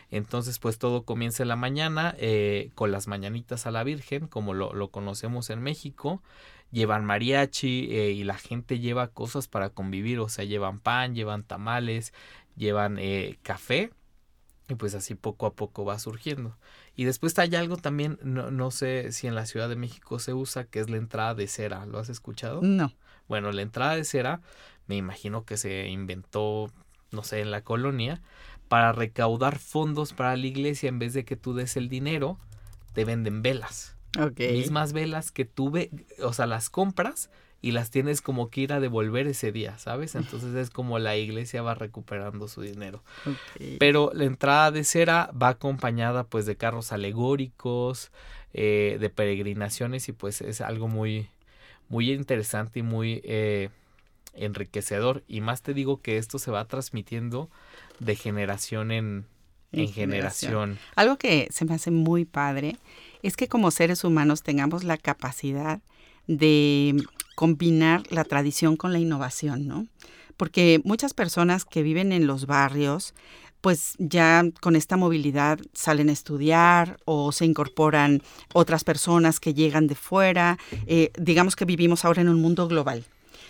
Entonces, 0.10 0.58
pues 0.58 0.78
todo 0.78 1.04
comienza 1.04 1.44
en 1.44 1.50
la 1.50 1.58
mañana 1.58 2.16
eh, 2.20 2.70
con 2.76 2.94
las 2.94 3.08
mañanitas 3.08 3.66
a 3.66 3.72
la 3.72 3.84
Virgen, 3.84 4.28
como 4.28 4.54
lo, 4.54 4.92
conocemos 4.92 5.50
en 5.50 5.62
México. 5.62 6.22
Llevan 6.72 7.04
mariachi 7.04 7.90
eh, 7.92 8.12
y 8.12 8.24
la 8.24 8.38
gente 8.38 8.80
lleva 8.80 9.10
cosas 9.10 9.50
para 9.50 9.72
convivir, 9.72 10.20
o 10.20 10.30
sea, 10.30 10.46
llevan 10.46 10.80
pan, 10.80 11.16
llevan 11.16 11.44
tamales, 11.44 12.14
llevan 12.56 12.98
eh, 13.00 13.40
café. 13.44 13.92
Y 14.68 14.76
pues 14.76 14.96
así 14.96 15.16
poco 15.16 15.46
a 15.46 15.54
poco 15.54 15.84
va 15.84 16.00
surgiendo. 16.00 16.58
Y 16.96 17.04
después 17.04 17.38
hay 17.40 17.54
algo 17.56 17.76
también, 17.76 18.20
no, 18.24 18.52
no 18.52 18.72
sé 18.72 19.12
si 19.12 19.28
en 19.28 19.36
la 19.36 19.46
Ciudad 19.46 19.68
de 19.68 19.76
México 19.76 20.18
se 20.18 20.34
usa, 20.34 20.64
que 20.64 20.80
es 20.80 20.90
la 20.90 20.96
entrada 20.96 21.36
de 21.36 21.48
cera. 21.48 21.86
¿Lo 21.86 22.00
has 22.00 22.08
escuchado? 22.08 22.62
No. 22.62 22.94
Bueno, 23.28 23.52
la 23.52 23.64
entrada 23.64 23.96
de 23.96 24.06
cera 24.06 24.42
me 24.88 24.96
imagino 24.96 25.44
que 25.44 25.58
se 25.58 25.88
inventó, 25.90 26.72
no 27.12 27.24
sé, 27.24 27.42
en 27.42 27.52
la 27.52 27.64
colonia 27.64 28.22
para 28.70 28.94
recaudar 28.94 29.60
fondos 29.60 30.14
para 30.14 30.38
la 30.38 30.46
iglesia 30.46 30.88
en 30.88 31.00
vez 31.00 31.14
de 31.14 31.26
que 31.26 31.36
tú 31.36 31.54
des 31.54 31.76
el 31.76 31.90
dinero, 31.90 32.38
te 32.94 33.04
venden 33.04 33.42
velas. 33.42 33.98
Ok. 34.18 34.40
Mismas 34.40 34.94
velas 34.94 35.32
que 35.32 35.44
tú, 35.44 35.74
o 36.24 36.32
sea, 36.32 36.46
las 36.46 36.70
compras 36.70 37.30
y 37.62 37.72
las 37.72 37.92
tienes 37.92 38.22
como 38.22 38.50
que 38.50 38.62
ir 38.62 38.74
a 38.74 38.80
devolver 38.80 39.28
ese 39.28 39.52
día, 39.52 39.78
¿sabes? 39.78 40.16
Entonces 40.16 40.56
es 40.56 40.72
como 40.72 40.98
la 40.98 41.16
iglesia 41.16 41.62
va 41.62 41.76
recuperando 41.76 42.48
su 42.48 42.62
dinero. 42.62 43.04
Pero 43.80 44.12
la 44.14 44.26
entrada 44.26 44.72
de 44.72 44.84
cera 44.84 45.32
va 45.40 45.50
acompañada 45.50 46.24
pues 46.24 46.46
de 46.48 46.56
carros 46.56 46.92
alegóricos, 46.92 48.12
eh, 48.54 48.98
de 49.00 49.10
peregrinaciones 49.10 50.10
y 50.10 50.12
pues 50.12 50.42
es 50.42 50.60
algo 50.60 50.88
muy, 50.88 51.28
muy 51.88 52.12
interesante 52.12 52.80
y 52.80 52.84
muy 52.84 53.22
eh, 53.24 53.70
enriquecedor. 54.34 55.24
Y 55.28 55.42
más 55.42 55.62
te 55.62 55.76
digo 55.76 56.02
que 56.02 56.18
esto 56.18 56.40
se 56.40 56.50
va 56.50 56.66
transmitiendo 56.66 57.50
de 58.00 58.16
generación 58.16 58.92
en, 58.92 59.26
generación. 59.72 60.80
Algo 60.96 61.18
que 61.18 61.48
se 61.52 61.64
me 61.64 61.76
hace 61.76 61.92
muy 61.92 62.26
padre 62.26 62.76
es 63.22 63.38
que 63.38 63.48
como 63.48 63.72
seres 63.72 64.04
humanos 64.04 64.42
tengamos 64.42 64.84
la 64.84 64.98
capacidad 64.98 65.80
de 66.28 67.02
combinar 67.42 68.04
la 68.12 68.24
tradición 68.24 68.78
con 68.78 68.94
la 68.94 69.00
innovación, 69.00 69.68
¿no? 69.68 69.88
Porque 70.38 70.80
muchas 70.84 71.16
personas 71.16 71.66
que 71.66 71.82
viven 71.82 72.12
en 72.12 72.28
los 72.28 72.46
barrios 72.46 73.16
pues 73.62 73.96
ya 73.98 74.44
con 74.60 74.76
esta 74.76 74.96
movilidad 74.96 75.60
salen 75.74 76.10
a 76.10 76.12
estudiar 76.12 76.98
o 77.06 77.32
se 77.32 77.46
incorporan 77.46 78.22
otras 78.54 78.84
personas 78.84 79.40
que 79.40 79.56
llegan 79.56 79.88
de 79.88 79.96
fuera. 79.96 80.60
Eh, 80.86 81.12
digamos 81.18 81.56
que 81.56 81.66
vivimos 81.66 82.06
ahora 82.06 82.22
en 82.22 82.30
un 82.30 82.40
mundo 82.40 82.68
global. 82.68 83.06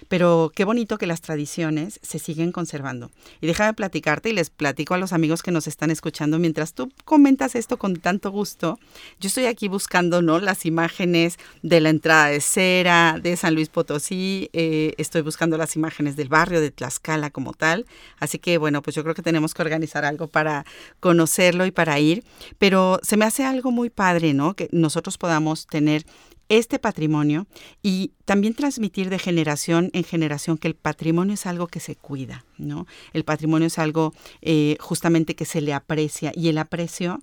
Pero 0.08 0.52
qué 0.56 0.66
bonito 0.66 0.98
que 0.98 1.08
las 1.08 1.22
tradiciones 1.22 2.00
se 2.02 2.20
siguen 2.20 2.52
conservando. 2.52 3.12
Y 3.40 3.48
déjame 3.48 3.74
platicarte 3.74 4.30
y 4.30 4.34
les 4.34 4.50
platico 4.50 4.94
a 4.94 4.98
los 4.98 5.14
amigos 5.14 5.44
que 5.44 5.52
nos 5.52 5.68
están 5.68 5.92
escuchando 5.92 6.40
mientras 6.40 6.74
tú 6.74 6.92
comentas 7.06 7.56
esto 7.56 7.78
con 7.78 7.96
tanto 7.98 8.32
gusto. 8.32 8.80
Yo 9.20 9.28
estoy 9.28 9.46
aquí 9.46 9.68
buscando 9.68 10.22
¿no? 10.22 10.40
las 10.40 10.66
imágenes 10.66 11.38
de 11.62 11.80
la 11.80 11.90
entrada 11.90 12.28
de 12.28 12.42
cera 12.42 13.20
de 13.22 13.36
San 13.38 13.56
Luis 13.56 13.70
Potosí. 13.70 14.50
Eh, 14.54 14.94
estoy 14.98 15.22
buscando 15.22 15.58
las 15.58 15.76
imágenes 15.76 16.16
del 16.16 16.30
barrio 16.30 16.62
de 16.62 16.72
Tlaxcala 16.72 17.30
como 17.30 17.54
tal. 17.54 17.86
Así 18.20 18.40
que 18.40 18.58
bueno, 18.58 18.82
pues 18.82 18.96
yo 18.96 19.04
creo 19.04 19.16
que 19.16 19.22
tenemos 19.22 19.54
que 19.54 19.62
organizar 19.62 20.06
algo 20.06 20.28
para 20.28 20.66
conocerlo 21.00 21.66
y 21.66 21.72
para 21.72 22.00
ir. 22.00 22.24
Pero 22.58 23.00
se 23.04 23.18
me 23.18 23.26
hace 23.26 23.46
algo 23.46 23.72
muy 23.72 23.90
padre, 23.90 24.34
¿no? 24.34 24.54
Que 24.54 24.70
nosotros 24.72 25.18
podamos 25.18 25.68
tener 25.68 26.06
este 26.52 26.80
patrimonio 26.80 27.48
y 27.82 28.12
también 28.26 28.54
transmitir 28.54 29.10
de 29.10 29.20
generación 29.20 29.90
en 29.94 30.04
generación 30.04 30.58
que 30.58 30.68
el 30.68 30.76
patrimonio 30.76 31.36
es 31.36 31.46
algo 31.46 31.68
que 31.68 31.80
se 31.80 31.96
cuida, 31.96 32.44
¿no? 32.58 32.88
El 33.14 33.24
patrimonio 33.24 33.68
es 33.68 33.80
algo 33.80 34.14
eh, 34.42 34.76
justamente 34.82 35.34
que 35.34 35.46
se 35.46 35.62
le 35.62 35.74
aprecia 35.74 36.34
y 36.36 36.50
el 36.50 36.58
aprecio 36.58 37.22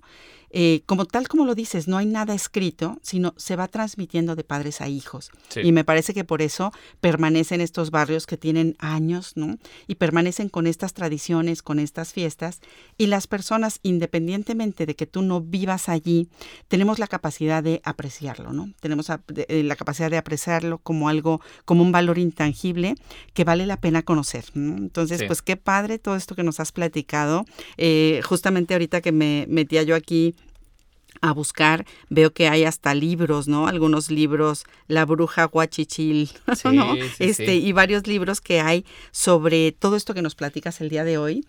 eh, 0.51 0.81
como 0.85 1.05
tal 1.05 1.27
como 1.27 1.45
lo 1.45 1.55
dices, 1.55 1.87
no 1.87 1.97
hay 1.97 2.05
nada 2.05 2.33
escrito, 2.33 2.97
sino 3.01 3.33
se 3.37 3.55
va 3.55 3.67
transmitiendo 3.67 4.35
de 4.35 4.43
padres 4.43 4.81
a 4.81 4.87
hijos. 4.87 5.31
Y 5.61 5.71
me 5.71 5.83
parece 5.83 6.13
que 6.13 6.23
por 6.23 6.41
eso 6.41 6.71
permanecen 7.01 7.61
estos 7.61 7.91
barrios 7.91 8.25
que 8.25 8.37
tienen 8.37 8.75
años, 8.79 9.33
¿no? 9.35 9.57
Y 9.87 9.95
permanecen 9.95 10.49
con 10.49 10.67
estas 10.67 10.93
tradiciones, 10.93 11.61
con 11.61 11.79
estas 11.79 12.13
fiestas. 12.13 12.61
Y 12.97 13.07
las 13.07 13.27
personas, 13.27 13.79
independientemente 13.83 14.85
de 14.85 14.95
que 14.95 15.05
tú 15.05 15.21
no 15.21 15.41
vivas 15.41 15.89
allí, 15.89 16.29
tenemos 16.67 16.99
la 16.99 17.07
capacidad 17.07 17.63
de 17.63 17.81
apreciarlo, 17.83 18.53
¿no? 18.53 18.71
Tenemos 18.79 19.09
eh, 19.09 19.63
la 19.63 19.75
capacidad 19.75 20.09
de 20.09 20.17
apreciarlo 20.17 20.79
como 20.79 21.09
algo, 21.09 21.41
como 21.65 21.83
un 21.83 21.91
valor 21.91 22.17
intangible 22.17 22.95
que 23.33 23.43
vale 23.43 23.65
la 23.65 23.79
pena 23.79 24.03
conocer. 24.03 24.45
Entonces, 24.55 25.23
pues 25.23 25.41
qué 25.41 25.57
padre 25.57 25.99
todo 25.99 26.15
esto 26.15 26.35
que 26.35 26.43
nos 26.43 26.59
has 26.59 26.71
platicado. 26.71 27.45
Eh, 27.77 28.21
justamente 28.23 28.73
ahorita 28.73 29.01
que 29.01 29.11
me 29.11 29.45
metía 29.49 29.83
yo 29.83 29.95
aquí 29.95 30.35
a 31.21 31.33
buscar, 31.33 31.85
veo 32.09 32.33
que 32.33 32.47
hay 32.47 32.63
hasta 32.63 32.93
libros, 32.93 33.47
¿no? 33.47 33.67
Algunos 33.67 34.11
libros, 34.11 34.63
La 34.87 35.05
bruja 35.05 35.45
guachichil, 35.45 36.31
¿no? 36.71 36.95
este, 37.19 37.55
y 37.55 37.71
varios 37.71 38.07
libros 38.07 38.41
que 38.41 38.61
hay 38.61 38.85
sobre 39.11 39.71
todo 39.71 39.95
esto 39.95 40.13
que 40.13 40.21
nos 40.21 40.35
platicas 40.35 40.81
el 40.81 40.89
día 40.89 41.03
de 41.03 41.17
hoy. 41.17 41.45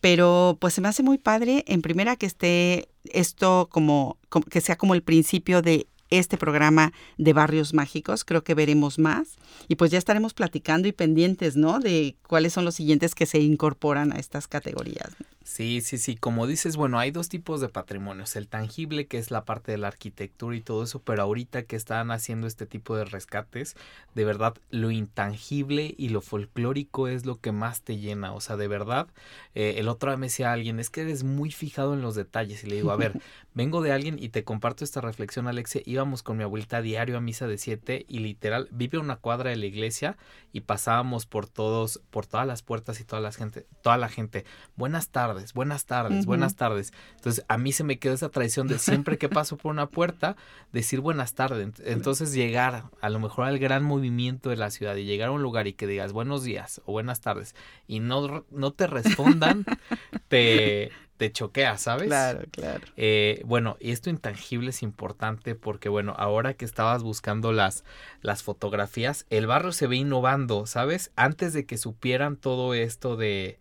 Pero 0.00 0.58
pues 0.60 0.74
se 0.74 0.80
me 0.80 0.88
hace 0.88 1.02
muy 1.02 1.16
padre, 1.16 1.64
en 1.66 1.80
primera, 1.80 2.16
que 2.16 2.26
esté 2.26 2.88
esto 3.04 3.68
como, 3.70 4.18
como 4.28 4.44
que 4.44 4.60
sea 4.60 4.76
como 4.76 4.94
el 4.94 5.02
principio 5.02 5.62
de 5.62 5.86
este 6.10 6.36
programa 6.36 6.92
de 7.16 7.32
Barrios 7.32 7.74
Mágicos. 7.74 8.24
Creo 8.24 8.44
que 8.44 8.54
veremos 8.54 8.98
más 8.98 9.36
y 9.68 9.76
pues 9.76 9.90
ya 9.90 9.98
estaremos 9.98 10.34
platicando 10.34 10.88
y 10.88 10.92
pendientes, 10.92 11.56
¿no? 11.56 11.80
De 11.80 12.16
cuáles 12.26 12.52
son 12.52 12.64
los 12.64 12.74
siguientes 12.74 13.14
que 13.14 13.26
se 13.26 13.38
incorporan 13.40 14.12
a 14.12 14.16
estas 14.16 14.46
categorías. 14.48 15.10
Sí, 15.46 15.82
sí, 15.82 15.98
sí. 15.98 16.16
Como 16.16 16.46
dices, 16.46 16.74
bueno, 16.74 16.98
hay 16.98 17.10
dos 17.10 17.28
tipos 17.28 17.60
de 17.60 17.68
patrimonios. 17.68 18.34
El 18.34 18.48
tangible, 18.48 19.06
que 19.06 19.18
es 19.18 19.30
la 19.30 19.44
parte 19.44 19.72
de 19.72 19.78
la 19.78 19.88
arquitectura 19.88 20.56
y 20.56 20.62
todo 20.62 20.82
eso, 20.82 21.02
pero 21.02 21.22
ahorita 21.22 21.64
que 21.64 21.76
están 21.76 22.10
haciendo 22.10 22.46
este 22.46 22.64
tipo 22.64 22.96
de 22.96 23.04
rescates, 23.04 23.76
de 24.14 24.24
verdad, 24.24 24.54
lo 24.70 24.90
intangible 24.90 25.94
y 25.98 26.08
lo 26.08 26.22
folclórico 26.22 27.08
es 27.08 27.26
lo 27.26 27.40
que 27.40 27.52
más 27.52 27.82
te 27.82 27.98
llena. 27.98 28.32
O 28.32 28.40
sea, 28.40 28.56
de 28.56 28.68
verdad, 28.68 29.06
eh, 29.54 29.74
el 29.76 29.88
otro 29.88 30.10
día 30.10 30.16
me 30.16 30.26
decía 30.28 30.50
alguien, 30.50 30.80
es 30.80 30.88
que 30.88 31.02
eres 31.02 31.24
muy 31.24 31.50
fijado 31.50 31.92
en 31.92 32.00
los 32.00 32.14
detalles. 32.14 32.64
Y 32.64 32.68
le 32.68 32.76
digo, 32.76 32.90
a 32.90 32.96
ver, 32.96 33.20
vengo 33.54 33.82
de 33.82 33.92
alguien 33.92 34.16
y 34.18 34.30
te 34.30 34.44
comparto 34.44 34.82
esta 34.82 35.02
reflexión, 35.02 35.46
Alexia. 35.46 35.82
Íbamos 35.84 36.22
con 36.22 36.38
mi 36.38 36.44
abuelita 36.44 36.80
diario 36.80 37.18
a 37.18 37.20
misa 37.20 37.46
de 37.46 37.58
siete 37.58 38.06
y 38.08 38.20
literal, 38.20 38.66
vive 38.72 38.96
una 38.96 39.16
cuadra 39.16 39.50
de 39.50 39.56
la 39.56 39.66
iglesia 39.66 40.16
y 40.52 40.62
pasábamos 40.62 41.26
por 41.26 41.46
todos, 41.46 42.00
por 42.10 42.26
todas 42.26 42.46
las 42.46 42.62
puertas 42.62 42.98
y 43.00 43.04
toda 43.04 43.20
la 43.20 43.30
gente, 43.30 43.66
toda 43.82 43.98
la 43.98 44.08
gente. 44.08 44.46
Buenas 44.76 45.10
tardes 45.10 45.33
buenas 45.54 45.84
tardes, 45.84 46.26
buenas 46.26 46.56
tardes. 46.56 46.92
Entonces, 47.16 47.44
a 47.48 47.58
mí 47.58 47.72
se 47.72 47.84
me 47.84 47.98
quedó 47.98 48.14
esa 48.14 48.28
tradición 48.28 48.68
de 48.68 48.78
siempre 48.78 49.18
que 49.18 49.28
paso 49.28 49.56
por 49.56 49.72
una 49.72 49.86
puerta, 49.86 50.36
decir 50.72 51.00
buenas 51.00 51.34
tardes. 51.34 51.68
Entonces, 51.84 52.32
llegar 52.32 52.84
a 53.00 53.10
lo 53.10 53.18
mejor 53.18 53.46
al 53.46 53.58
gran 53.58 53.84
movimiento 53.84 54.50
de 54.50 54.56
la 54.56 54.70
ciudad 54.70 54.96
y 54.96 55.04
llegar 55.04 55.28
a 55.28 55.32
un 55.32 55.42
lugar 55.42 55.66
y 55.66 55.72
que 55.72 55.86
digas 55.86 56.12
buenos 56.12 56.44
días 56.44 56.80
o 56.86 56.92
buenas 56.92 57.20
tardes 57.20 57.54
y 57.86 58.00
no, 58.00 58.44
no 58.50 58.72
te 58.72 58.86
respondan, 58.86 59.64
te, 60.28 60.90
te 61.16 61.32
choquea, 61.32 61.78
¿sabes? 61.78 62.06
Claro, 62.06 62.40
claro. 62.50 62.84
Eh, 62.96 63.42
bueno, 63.44 63.76
y 63.80 63.92
esto 63.92 64.10
intangible 64.10 64.70
es 64.70 64.82
importante 64.82 65.54
porque, 65.54 65.88
bueno, 65.88 66.14
ahora 66.16 66.54
que 66.54 66.64
estabas 66.64 67.02
buscando 67.02 67.52
las, 67.52 67.84
las 68.20 68.42
fotografías, 68.42 69.26
el 69.30 69.46
barrio 69.46 69.72
se 69.72 69.86
ve 69.86 69.96
innovando, 69.96 70.66
¿sabes? 70.66 71.12
Antes 71.16 71.52
de 71.52 71.66
que 71.66 71.78
supieran 71.78 72.36
todo 72.36 72.74
esto 72.74 73.16
de, 73.16 73.58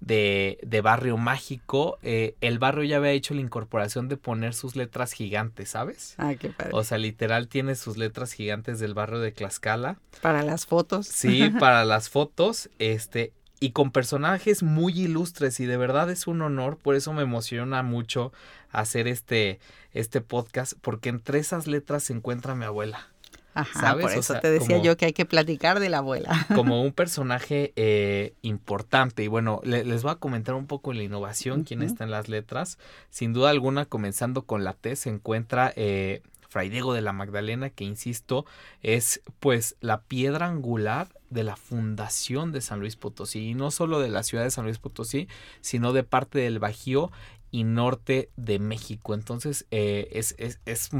de, 0.00 0.58
de 0.62 0.80
barrio 0.80 1.16
mágico, 1.16 1.98
eh, 2.02 2.34
el 2.40 2.58
barrio 2.58 2.84
ya 2.84 2.96
había 2.96 3.10
hecho 3.10 3.34
la 3.34 3.42
incorporación 3.42 4.08
de 4.08 4.16
poner 4.16 4.54
sus 4.54 4.74
letras 4.74 5.12
gigantes, 5.12 5.70
¿sabes? 5.70 6.14
Ah, 6.18 6.34
qué 6.38 6.50
padre. 6.50 6.70
O 6.72 6.82
sea, 6.84 6.98
literal 6.98 7.48
tiene 7.48 7.74
sus 7.74 7.96
letras 7.96 8.32
gigantes 8.32 8.80
del 8.80 8.94
barrio 8.94 9.20
de 9.20 9.30
Tlaxcala. 9.30 9.98
Para 10.22 10.42
las 10.42 10.66
fotos. 10.66 11.06
Sí, 11.06 11.50
para 11.60 11.84
las 11.84 12.08
fotos, 12.08 12.70
este, 12.78 13.32
y 13.60 13.72
con 13.72 13.90
personajes 13.90 14.62
muy 14.62 14.98
ilustres 14.98 15.60
y 15.60 15.66
de 15.66 15.76
verdad 15.76 16.10
es 16.10 16.26
un 16.26 16.40
honor, 16.40 16.78
por 16.78 16.94
eso 16.94 17.12
me 17.12 17.22
emociona 17.22 17.82
mucho 17.82 18.32
hacer 18.72 19.06
este, 19.06 19.60
este 19.92 20.22
podcast, 20.22 20.72
porque 20.80 21.10
entre 21.10 21.38
esas 21.38 21.66
letras 21.66 22.04
se 22.04 22.14
encuentra 22.14 22.54
mi 22.54 22.64
abuela. 22.64 23.08
Ajá, 23.54 23.96
por 23.98 24.10
eso 24.12 24.34
te 24.40 24.50
decía 24.50 24.78
yo 24.78 24.96
que 24.96 25.06
hay 25.06 25.12
que 25.12 25.24
platicar 25.24 25.80
de 25.80 25.88
la 25.88 25.98
abuela. 25.98 26.46
Como 26.54 26.82
un 26.82 26.92
personaje 26.92 27.72
eh, 27.76 28.34
importante. 28.42 29.24
Y 29.24 29.28
bueno, 29.28 29.60
les 29.64 30.02
voy 30.02 30.12
a 30.12 30.16
comentar 30.16 30.54
un 30.54 30.66
poco 30.66 30.92
la 30.92 31.02
innovación, 31.02 31.64
quién 31.64 31.82
está 31.82 32.04
en 32.04 32.10
las 32.10 32.28
letras. 32.28 32.78
Sin 33.10 33.32
duda 33.32 33.50
alguna, 33.50 33.86
comenzando 33.86 34.42
con 34.42 34.64
la 34.64 34.74
T, 34.74 34.94
se 34.96 35.10
encuentra 35.10 35.72
eh, 35.76 36.22
Fray 36.48 36.68
Diego 36.68 36.94
de 36.94 37.00
la 37.00 37.12
Magdalena, 37.12 37.70
que 37.70 37.84
insisto, 37.84 38.44
es 38.82 39.22
pues 39.38 39.76
la 39.80 40.02
piedra 40.02 40.46
angular 40.46 41.08
de 41.30 41.44
la 41.44 41.56
fundación 41.56 42.52
de 42.52 42.60
San 42.60 42.80
Luis 42.80 42.96
Potosí. 42.96 43.50
Y 43.50 43.54
no 43.54 43.70
solo 43.70 44.00
de 44.00 44.08
la 44.08 44.22
ciudad 44.22 44.44
de 44.44 44.50
San 44.50 44.64
Luis 44.64 44.78
Potosí, 44.78 45.28
sino 45.60 45.92
de 45.92 46.02
parte 46.02 46.40
del 46.40 46.58
Bajío 46.58 47.10
y 47.50 47.64
norte 47.64 48.30
de 48.36 48.58
México. 48.58 49.14
Entonces, 49.14 49.66
eh, 49.70 50.08
es, 50.12 50.34
es, 50.38 50.60
es 50.66 50.90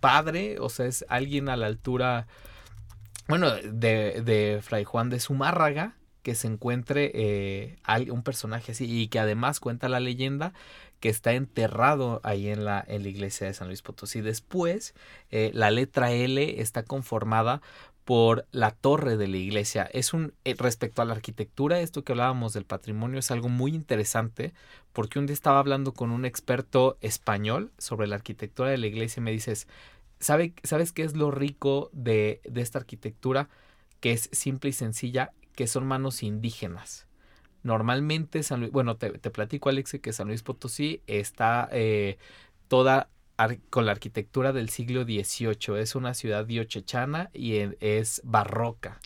padre, 0.00 0.58
o 0.60 0.68
sea, 0.68 0.86
es 0.86 1.04
alguien 1.08 1.48
a 1.48 1.56
la 1.56 1.66
altura, 1.66 2.26
bueno, 3.28 3.50
de, 3.50 4.22
de 4.22 4.60
Fray 4.62 4.84
Juan 4.84 5.10
de 5.10 5.20
Zumárraga, 5.20 5.96
que 6.22 6.34
se 6.34 6.48
encuentre 6.48 7.12
eh, 7.14 7.76
un 8.10 8.24
personaje 8.24 8.72
así 8.72 8.84
y 8.84 9.06
que 9.06 9.20
además 9.20 9.60
cuenta 9.60 9.88
la 9.88 10.00
leyenda 10.00 10.52
que 10.98 11.08
está 11.08 11.34
enterrado 11.34 12.20
ahí 12.24 12.48
en 12.48 12.64
la, 12.64 12.84
en 12.88 13.04
la 13.04 13.08
iglesia 13.08 13.46
de 13.46 13.54
San 13.54 13.68
Luis 13.68 13.82
Potosí. 13.82 14.22
Después, 14.22 14.94
eh, 15.30 15.52
la 15.54 15.70
letra 15.70 16.10
L 16.10 16.60
está 16.60 16.82
conformada 16.82 17.62
por 18.06 18.46
la 18.52 18.70
torre 18.70 19.16
de 19.16 19.26
la 19.26 19.36
iglesia. 19.36 19.82
Es 19.82 20.14
un 20.14 20.32
eh, 20.44 20.54
respecto 20.56 21.02
a 21.02 21.04
la 21.04 21.12
arquitectura, 21.12 21.80
esto 21.80 22.04
que 22.04 22.12
hablábamos 22.12 22.52
del 22.52 22.64
patrimonio 22.64 23.18
es 23.18 23.32
algo 23.32 23.48
muy 23.48 23.74
interesante 23.74 24.54
porque 24.92 25.18
un 25.18 25.26
día 25.26 25.34
estaba 25.34 25.58
hablando 25.58 25.92
con 25.92 26.12
un 26.12 26.24
experto 26.24 26.98
español 27.00 27.72
sobre 27.78 28.06
la 28.06 28.14
arquitectura 28.14 28.70
de 28.70 28.78
la 28.78 28.86
iglesia 28.86 29.20
y 29.20 29.24
me 29.24 29.32
dices, 29.32 29.66
¿sabe, 30.20 30.54
¿sabes 30.62 30.92
qué 30.92 31.02
es 31.02 31.16
lo 31.16 31.32
rico 31.32 31.90
de, 31.92 32.40
de 32.44 32.60
esta 32.60 32.78
arquitectura? 32.78 33.48
Que 33.98 34.12
es 34.12 34.30
simple 34.30 34.70
y 34.70 34.72
sencilla, 34.72 35.32
que 35.56 35.66
son 35.66 35.84
manos 35.84 36.22
indígenas. 36.22 37.08
Normalmente 37.64 38.44
San 38.44 38.60
Luis, 38.60 38.70
bueno, 38.70 38.96
te, 38.98 39.18
te 39.18 39.30
platico 39.32 39.68
Alex 39.68 39.98
que 40.00 40.12
San 40.12 40.28
Luis 40.28 40.44
Potosí 40.44 41.02
está 41.08 41.68
eh, 41.72 42.18
toda 42.68 43.08
con 43.70 43.84
la 43.84 43.92
arquitectura 43.92 44.52
del 44.52 44.70
siglo 44.70 45.04
XVIII. 45.04 45.78
Es 45.78 45.94
una 45.94 46.14
ciudad 46.14 46.46
diochechana 46.46 47.30
y 47.34 47.56
es 47.80 48.22
barroca, 48.24 49.00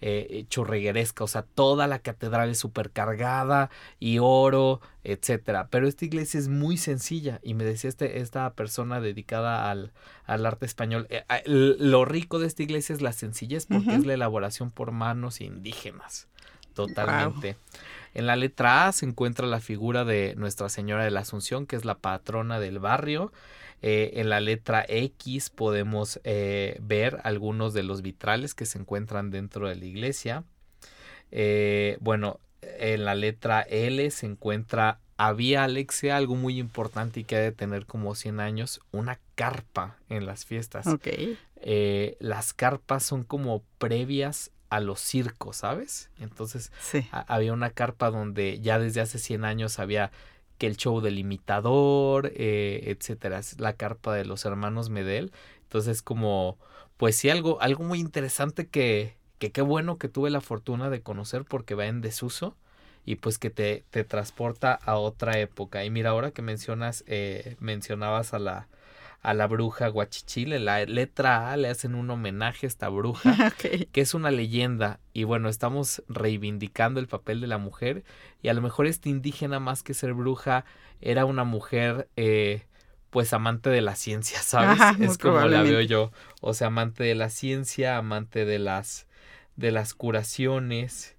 eh, 0.00 0.46
chorregueresca. 0.48 1.24
O 1.24 1.26
sea, 1.26 1.42
toda 1.42 1.86
la 1.86 1.98
catedral 1.98 2.50
es 2.50 2.58
súper 2.58 2.90
cargada 2.90 3.70
y 4.00 4.18
oro, 4.20 4.80
etcétera. 5.04 5.68
Pero 5.70 5.86
esta 5.86 6.04
iglesia 6.04 6.40
es 6.40 6.48
muy 6.48 6.78
sencilla 6.78 7.40
y 7.42 7.54
me 7.54 7.64
decía 7.64 7.90
este, 7.90 8.20
esta 8.20 8.52
persona 8.54 9.00
dedicada 9.00 9.70
al, 9.70 9.92
arte 10.26 10.66
español. 10.66 11.06
Eh, 11.10 11.24
lo 11.46 12.04
rico 12.04 12.38
de 12.38 12.46
esta 12.46 12.62
iglesia 12.62 12.94
es 12.94 13.02
la 13.02 13.12
sencillez 13.12 13.66
porque 13.66 13.94
es 13.94 14.06
la 14.06 14.14
elaboración 14.14 14.70
por 14.70 14.92
manos 14.92 15.40
indígenas. 15.40 16.28
Totalmente. 16.74 17.56
En 18.18 18.26
la 18.26 18.34
letra 18.34 18.88
A 18.88 18.92
se 18.92 19.06
encuentra 19.06 19.46
la 19.46 19.60
figura 19.60 20.04
de 20.04 20.34
Nuestra 20.36 20.68
Señora 20.68 21.04
de 21.04 21.12
la 21.12 21.20
Asunción, 21.20 21.68
que 21.68 21.76
es 21.76 21.84
la 21.84 21.98
patrona 21.98 22.58
del 22.58 22.80
barrio. 22.80 23.32
Eh, 23.80 24.14
en 24.14 24.28
la 24.28 24.40
letra 24.40 24.84
X 24.88 25.50
podemos 25.50 26.18
eh, 26.24 26.80
ver 26.82 27.20
algunos 27.22 27.74
de 27.74 27.84
los 27.84 28.02
vitrales 28.02 28.56
que 28.56 28.66
se 28.66 28.80
encuentran 28.80 29.30
dentro 29.30 29.68
de 29.68 29.76
la 29.76 29.84
iglesia. 29.84 30.42
Eh, 31.30 31.96
bueno, 32.00 32.40
en 32.60 33.04
la 33.04 33.14
letra 33.14 33.60
L 33.62 34.10
se 34.10 34.26
encuentra, 34.26 34.98
había 35.16 35.62
Alexia 35.62 36.16
algo 36.16 36.34
muy 36.34 36.58
importante 36.58 37.20
y 37.20 37.24
que 37.24 37.36
ha 37.36 37.40
de 37.40 37.52
tener 37.52 37.86
como 37.86 38.16
100 38.16 38.40
años, 38.40 38.80
una 38.90 39.20
carpa 39.36 39.96
en 40.08 40.26
las 40.26 40.44
fiestas. 40.44 40.86
las 42.18 42.52
carpas 42.52 43.04
son 43.04 43.22
como 43.22 43.62
previas 43.78 44.50
a 44.70 44.80
los 44.80 45.00
circos, 45.00 45.58
¿sabes? 45.58 46.10
Entonces 46.20 46.72
había 47.10 47.52
una 47.52 47.70
carpa 47.70 48.10
donde 48.10 48.60
ya 48.60 48.78
desde 48.78 49.00
hace 49.00 49.18
100 49.18 49.44
años 49.44 49.78
había 49.78 50.10
que 50.58 50.66
el 50.66 50.76
show 50.76 51.00
del 51.00 51.18
imitador, 51.18 52.32
eh, 52.34 52.82
etcétera, 52.86 53.38
es 53.38 53.60
la 53.60 53.74
carpa 53.74 54.14
de 54.14 54.24
los 54.24 54.44
hermanos 54.44 54.90
Medel. 54.90 55.32
Entonces 55.62 56.02
como, 56.02 56.58
pues 56.96 57.16
sí, 57.16 57.30
algo, 57.30 57.60
algo 57.60 57.84
muy 57.84 58.00
interesante 58.00 58.66
que, 58.66 59.16
que 59.38 59.52
qué 59.52 59.62
bueno 59.62 59.98
que 59.98 60.08
tuve 60.08 60.30
la 60.30 60.40
fortuna 60.40 60.90
de 60.90 61.00
conocer 61.02 61.44
porque 61.44 61.74
va 61.74 61.86
en 61.86 62.00
desuso 62.00 62.56
y 63.04 63.16
pues 63.16 63.38
que 63.38 63.50
te, 63.50 63.84
te 63.90 64.04
transporta 64.04 64.74
a 64.74 64.96
otra 64.96 65.38
época. 65.38 65.84
Y 65.84 65.90
mira, 65.90 66.10
ahora 66.10 66.30
que 66.32 66.42
mencionas, 66.42 67.04
eh, 67.06 67.56
mencionabas 67.60 68.34
a 68.34 68.38
la, 68.38 68.68
a 69.22 69.34
la 69.34 69.46
bruja 69.46 69.88
Guachichile. 69.88 70.58
La 70.58 70.84
letra 70.84 71.50
A 71.50 71.56
le 71.56 71.68
hacen 71.68 71.94
un 71.94 72.10
homenaje 72.10 72.66
a 72.66 72.68
esta 72.68 72.88
bruja, 72.88 73.52
que 73.92 74.00
es 74.00 74.14
una 74.14 74.30
leyenda. 74.30 75.00
Y 75.12 75.24
bueno, 75.24 75.48
estamos 75.48 76.02
reivindicando 76.08 77.00
el 77.00 77.08
papel 77.08 77.40
de 77.40 77.46
la 77.46 77.58
mujer. 77.58 78.04
Y 78.42 78.48
a 78.48 78.54
lo 78.54 78.62
mejor 78.62 78.86
este 78.86 79.08
indígena, 79.08 79.60
más 79.60 79.82
que 79.82 79.94
ser 79.94 80.14
bruja, 80.14 80.64
era 81.00 81.24
una 81.24 81.44
mujer, 81.44 82.08
eh, 82.16 82.62
pues 83.10 83.32
amante 83.32 83.70
de 83.70 83.80
la 83.80 83.96
ciencia, 83.96 84.38
¿sabes? 84.42 84.80
es 85.00 85.18
como 85.18 85.40
la 85.40 85.62
veo 85.62 85.80
yo. 85.80 86.12
O 86.40 86.54
sea, 86.54 86.68
amante 86.68 87.04
de 87.04 87.14
la 87.14 87.30
ciencia, 87.30 87.96
amante 87.96 88.44
de 88.44 88.58
las, 88.58 89.06
de 89.56 89.72
las 89.72 89.94
curaciones, 89.94 91.16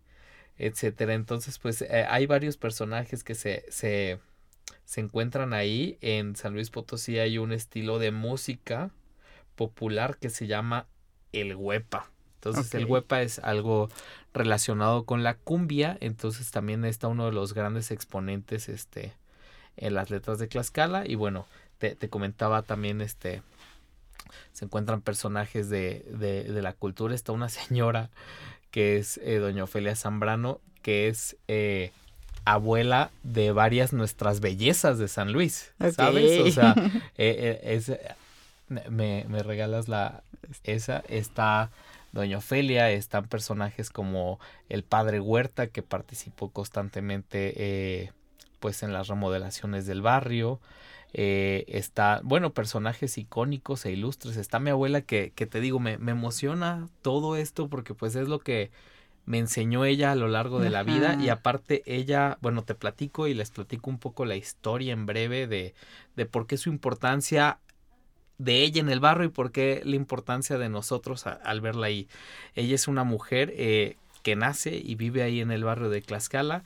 etcétera. 0.57 1.13
Entonces, 1.13 1.59
pues 1.59 1.81
eh, 1.81 2.05
hay 2.09 2.25
varios 2.25 2.57
personajes 2.57 3.23
que 3.23 3.35
se, 3.35 3.65
se 3.69 4.19
se 4.89 5.01
encuentran 5.01 5.53
ahí. 5.53 5.99
En 6.01 6.35
San 6.35 6.55
Luis 6.55 6.71
Potosí 6.71 7.19
hay 7.19 7.37
un 7.37 7.51
estilo 7.51 7.99
de 7.99 8.09
música 8.09 8.89
popular 9.55 10.17
que 10.17 10.31
se 10.31 10.47
llama 10.47 10.87
el 11.31 11.55
huepa. 11.55 12.09
Entonces 12.33 12.73
el 12.73 12.85
huepa 12.85 13.21
es 13.21 13.37
algo 13.37 13.89
relacionado 14.33 15.05
con 15.05 15.21
la 15.21 15.35
cumbia, 15.35 15.95
entonces 16.01 16.49
también 16.49 16.85
está 16.85 17.07
uno 17.07 17.27
de 17.27 17.33
los 17.33 17.53
grandes 17.53 17.91
exponentes 17.91 18.67
este, 18.67 19.13
en 19.77 19.93
las 19.93 20.09
letras 20.09 20.39
de 20.39 20.47
Tlaxcala 20.47 21.05
y 21.05 21.13
bueno, 21.13 21.45
te, 21.77 21.95
comentaba 22.09 22.63
también 22.63 23.01
este 23.01 23.43
se 24.53 24.65
encuentran 24.65 25.01
personajes 25.01 25.69
de, 25.69 26.03
de, 26.17 26.61
la 26.63 26.73
cultura, 26.73 27.13
está 27.13 27.31
una 27.31 27.49
señora 27.49 28.09
que 28.71 28.97
es 28.97 29.19
eh, 29.19 29.35
doña 29.35 29.65
Ofelia 29.65 29.95
Zambrano, 29.95 30.61
que 30.81 31.09
es 31.09 31.37
eh, 31.47 31.91
abuela 32.53 33.11
de 33.23 33.51
varias 33.51 33.93
nuestras 33.93 34.39
bellezas 34.39 34.97
de 34.97 35.07
San 35.07 35.31
Luis, 35.31 35.71
¿sabes? 35.95 36.39
O 36.39 36.51
sea, 36.51 36.73
eh, 37.17 37.59
eh, 37.59 37.59
es, 37.63 37.91
me, 38.67 39.25
me, 39.27 39.43
regalas 39.43 39.87
la 39.87 40.23
esa, 40.63 41.03
está 41.07 41.69
Doña 42.11 42.37
Ofelia, 42.37 42.91
están 42.91 43.27
personajes 43.27 43.89
como 43.89 44.39
el 44.67 44.83
padre 44.83 45.19
Huerta 45.19 45.67
que 45.67 45.83
participó 45.83 46.49
constantemente 46.49 47.53
eh, 47.57 48.11
pues 48.59 48.83
en 48.83 48.93
las 48.93 49.07
remodelaciones 49.07 49.85
del 49.85 50.01
barrio. 50.01 50.59
está, 51.13 52.21
bueno, 52.23 52.53
personajes 52.53 53.17
icónicos 53.17 53.85
e 53.85 53.91
ilustres. 53.91 54.37
Está 54.37 54.59
mi 54.59 54.71
abuela 54.71 55.01
que, 55.01 55.31
que 55.35 55.45
te 55.45 55.59
digo, 55.59 55.79
me, 55.79 55.97
me 55.97 56.11
emociona 56.11 56.87
todo 57.01 57.35
esto 57.35 57.67
porque 57.67 57.93
pues 57.93 58.15
es 58.15 58.27
lo 58.27 58.39
que 58.39 58.71
me 59.29 59.37
enseñó 59.37 59.85
ella 59.85 60.11
a 60.11 60.15
lo 60.15 60.27
largo 60.27 60.59
de 60.59 60.71
la 60.71 60.81
vida 60.81 61.15
y 61.21 61.29
aparte 61.29 61.83
ella, 61.85 62.39
bueno, 62.41 62.63
te 62.63 62.73
platico 62.73 63.27
y 63.27 63.35
les 63.35 63.51
platico 63.51 63.91
un 63.91 63.99
poco 63.99 64.25
la 64.25 64.35
historia 64.35 64.91
en 64.91 65.05
breve 65.05 65.45
de, 65.45 65.75
de 66.15 66.25
por 66.25 66.47
qué 66.47 66.57
su 66.57 66.69
importancia 66.69 67.59
de 68.39 68.63
ella 68.63 68.81
en 68.81 68.89
el 68.89 68.99
barrio 68.99 69.25
y 69.27 69.29
por 69.29 69.51
qué 69.51 69.83
la 69.85 69.95
importancia 69.95 70.57
de 70.57 70.67
nosotros 70.69 71.27
al 71.27 71.61
verla 71.61 71.85
ahí. 71.85 72.07
Ella 72.55 72.73
es 72.73 72.87
una 72.87 73.03
mujer 73.03 73.53
eh, 73.55 73.97
que 74.23 74.35
nace 74.35 74.75
y 74.83 74.95
vive 74.95 75.21
ahí 75.21 75.41
en 75.41 75.51
el 75.51 75.63
barrio 75.63 75.91
de 75.91 76.01
Tlaxcala, 76.01 76.63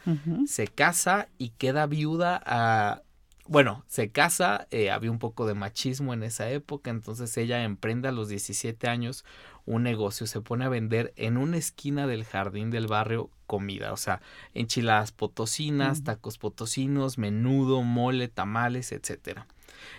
se 0.48 0.70
casa 0.70 1.28
y 1.38 1.50
queda 1.50 1.86
viuda 1.86 2.42
a... 2.46 3.02
Bueno, 3.46 3.84
se 3.88 4.10
casa, 4.10 4.68
eh, 4.72 4.90
había 4.90 5.12
un 5.12 5.20
poco 5.20 5.46
de 5.46 5.54
machismo 5.54 6.14
en 6.14 6.24
esa 6.24 6.50
época, 6.50 6.90
entonces 6.90 7.36
ella 7.36 7.64
emprende 7.64 8.08
a 8.08 8.14
los 8.14 8.30
17 8.30 8.88
años 8.88 9.26
un 9.66 9.84
negocio, 9.84 10.28
se 10.28 10.40
pone 10.40 10.64
a 10.64 10.70
vender 10.70 11.14
en 11.18 11.36
una 11.36 11.58
esquina 11.58 12.08
del 12.08 12.24
jardín 12.24 12.70
del 12.72 12.88
barrio 12.88 13.30
comida, 13.46 13.92
o 13.92 13.98
sea, 13.98 14.22
enchiladas 14.54 15.12
potosinas, 15.12 16.06
tacos 16.06 16.38
potosinos, 16.38 17.18
menudo, 17.18 17.82
mole, 17.84 18.30
tamales, 18.30 18.94
etcétera. 18.94 19.46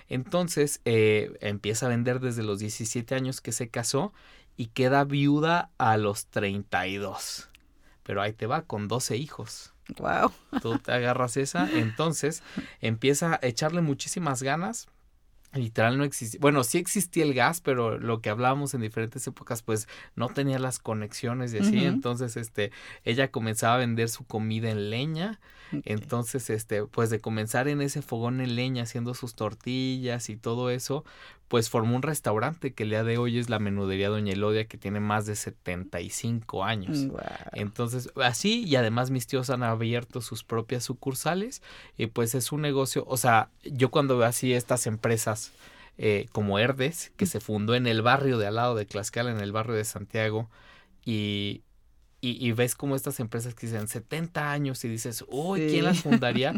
Entonces 0.09 0.81
eh, 0.87 1.37
empieza 1.41 1.87
a 1.87 1.91
vender 1.91 2.21
desde 2.21 2.43
los 2.43 2.59
17 2.61 3.15
años 3.15 3.43
que 3.43 3.53
se 3.53 3.69
casó 3.69 4.15
y 4.57 4.67
queda 4.67 5.05
viuda 5.05 5.71
a 5.77 5.99
los 5.99 6.27
32. 6.27 7.51
Pero 8.03 8.23
ahí 8.23 8.33
te 8.33 8.47
va, 8.47 8.63
con 8.63 8.89
12 8.89 9.17
hijos. 9.17 9.74
Wow. 9.99 10.33
Tú 10.63 10.79
te 10.79 10.93
agarras 10.93 11.37
esa, 11.37 11.71
entonces 11.71 12.43
empieza 12.81 13.35
a 13.35 13.47
echarle 13.47 13.81
muchísimas 13.83 14.43
ganas. 14.43 14.89
Literal 15.53 15.97
no 15.97 16.03
existía, 16.03 16.41
bueno, 16.41 16.65
sí 16.65 16.79
existía 16.79 17.23
el 17.23 17.33
gas, 17.33 17.61
pero 17.61 17.97
lo 17.97 18.21
que 18.21 18.29
hablábamos 18.29 18.75
en 18.75 18.81
diferentes 18.81 19.25
épocas, 19.29 19.63
pues 19.63 19.87
no 20.17 20.29
tenía 20.29 20.59
las 20.59 20.81
conexiones 20.81 21.55
y 21.55 21.59
así, 21.59 21.85
entonces, 21.85 22.37
este, 22.37 22.73
ella 23.05 23.31
comenzaba 23.31 23.77
a 23.77 23.79
vender 23.79 24.09
su 24.09 24.25
comida 24.25 24.69
en 24.69 24.91
leña, 24.91 25.39
entonces, 25.85 26.51
este, 26.51 26.85
pues 26.87 27.09
de 27.09 27.21
comenzar 27.21 27.69
en 27.69 27.83
ese 27.83 28.03
fogón 28.03 28.41
en 28.41 28.57
leña 28.57 28.83
haciendo 28.83 29.15
sus 29.15 29.37
tortillas 29.37 30.29
y 30.29 30.37
todo 30.37 30.71
eso, 30.71 31.05
pues 31.49 31.69
formó 31.69 31.95
un 31.97 32.03
restaurante 32.03 32.73
que 32.73 32.85
el 32.85 32.91
día 32.91 33.05
de 33.05 33.19
hoy 33.19 33.39
es 33.39 33.51
la 33.51 33.59
menudería 33.59 34.09
Doña 34.09 34.33
Elodia 34.33 34.67
que 34.67 34.79
tiene 34.79 35.01
más 35.01 35.27
de 35.27 35.37
75 35.37 36.65
años. 36.65 37.09
Entonces, 37.53 38.11
así 38.17 38.65
y 38.65 38.77
además 38.77 39.11
mis 39.11 39.27
tíos 39.27 39.51
han 39.51 39.63
abierto 39.63 40.21
sus 40.21 40.43
propias 40.43 40.85
sucursales 40.85 41.63
y 41.97 42.07
pues 42.07 42.35
es 42.35 42.51
un 42.53 42.63
negocio, 42.63 43.05
o 43.07 43.17
sea, 43.17 43.51
yo 43.63 43.91
cuando 43.91 44.19
veo 44.19 44.27
así 44.27 44.53
estas 44.53 44.87
empresas 44.87 45.53
eh, 45.97 46.27
como 46.33 46.59
Herdes, 46.59 47.13
que 47.17 47.27
se 47.27 47.39
fundó 47.39 47.77
en 47.77 47.87
el 47.87 48.03
barrio 48.03 48.39
de 48.39 48.49
al 48.49 48.57
lado 48.57 48.75
de 48.75 48.85
Tlaxcala, 48.85 49.31
en 49.31 49.41
el 49.41 49.53
barrio 49.53 49.77
de 49.77 49.85
Santiago, 49.85 50.51
y, 51.05 51.63
y, 52.21 52.51
ves 52.53 52.75
como 52.75 52.97
estas 52.97 53.21
empresas 53.21 53.55
que 53.55 53.67
dicen 53.67 53.87
70 53.87 54.51
años 54.51 54.83
y 54.85 54.89
dices, 54.89 55.25
uy, 55.29 55.69
¿quién 55.69 55.85
las 55.85 55.99
fundaría? 56.03 56.55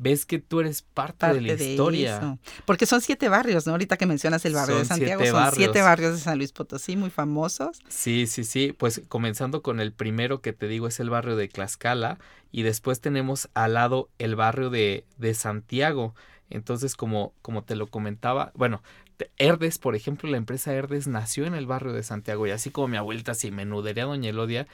Ves 0.00 0.24
que 0.24 0.38
tú 0.38 0.60
eres 0.60 0.80
parte, 0.80 1.26
de 1.26 1.40
la 1.42 1.52
historia. 1.52 2.38
Porque 2.64 2.86
son 2.86 3.02
siete 3.02 3.28
barrios, 3.28 3.66
¿no? 3.66 3.72
Ahorita 3.72 3.98
que 3.98 4.06
mencionas 4.06 4.44
el 4.46 4.54
barrio 4.54 4.78
de 4.78 4.86
Santiago, 4.86 5.24
son 5.26 5.52
siete 5.52 5.82
barrios 5.82 6.14
de 6.14 6.18
San 6.18 6.38
Luis 6.38 6.52
Potosí 6.52 6.96
muy 6.96 7.10
famosos. 7.10 7.80
Sí, 7.88 8.26
sí, 8.26 8.44
sí. 8.44 8.74
Pues 8.76 9.02
comenzando 9.08 9.62
con 9.62 9.78
el 9.78 9.92
primero 9.92 10.40
que 10.40 10.54
te 10.54 10.68
digo 10.68 10.86
es 10.88 11.00
el 11.00 11.10
barrio 11.10 11.36
de 11.36 11.48
Tlaxcala 11.48 12.18
y 12.50 12.62
después 12.62 13.00
tenemos 13.00 13.50
al 13.52 13.74
lado 13.74 14.08
el 14.18 14.36
barrio 14.36 14.70
de, 14.70 15.04
de 15.18 15.34
Santiago. 15.34 16.14
Entonces, 16.48 16.96
como, 16.96 17.34
como 17.42 17.62
te 17.62 17.76
lo 17.76 17.86
comentaba, 17.86 18.52
bueno, 18.54 18.82
Herdes, 19.36 19.78
por 19.78 19.94
ejemplo, 19.94 20.30
la 20.30 20.38
empresa 20.38 20.72
Herdes 20.72 21.06
nació 21.06 21.44
en 21.44 21.54
el 21.54 21.66
barrio 21.66 21.92
de 21.92 22.02
Santiago 22.02 22.46
y 22.46 22.50
así 22.50 22.70
como 22.70 22.88
mi 22.88 22.96
abuelita 22.96 23.34
si 23.34 23.50
menudería 23.50 24.06
Doña 24.06 24.30
Elodia, 24.30 24.66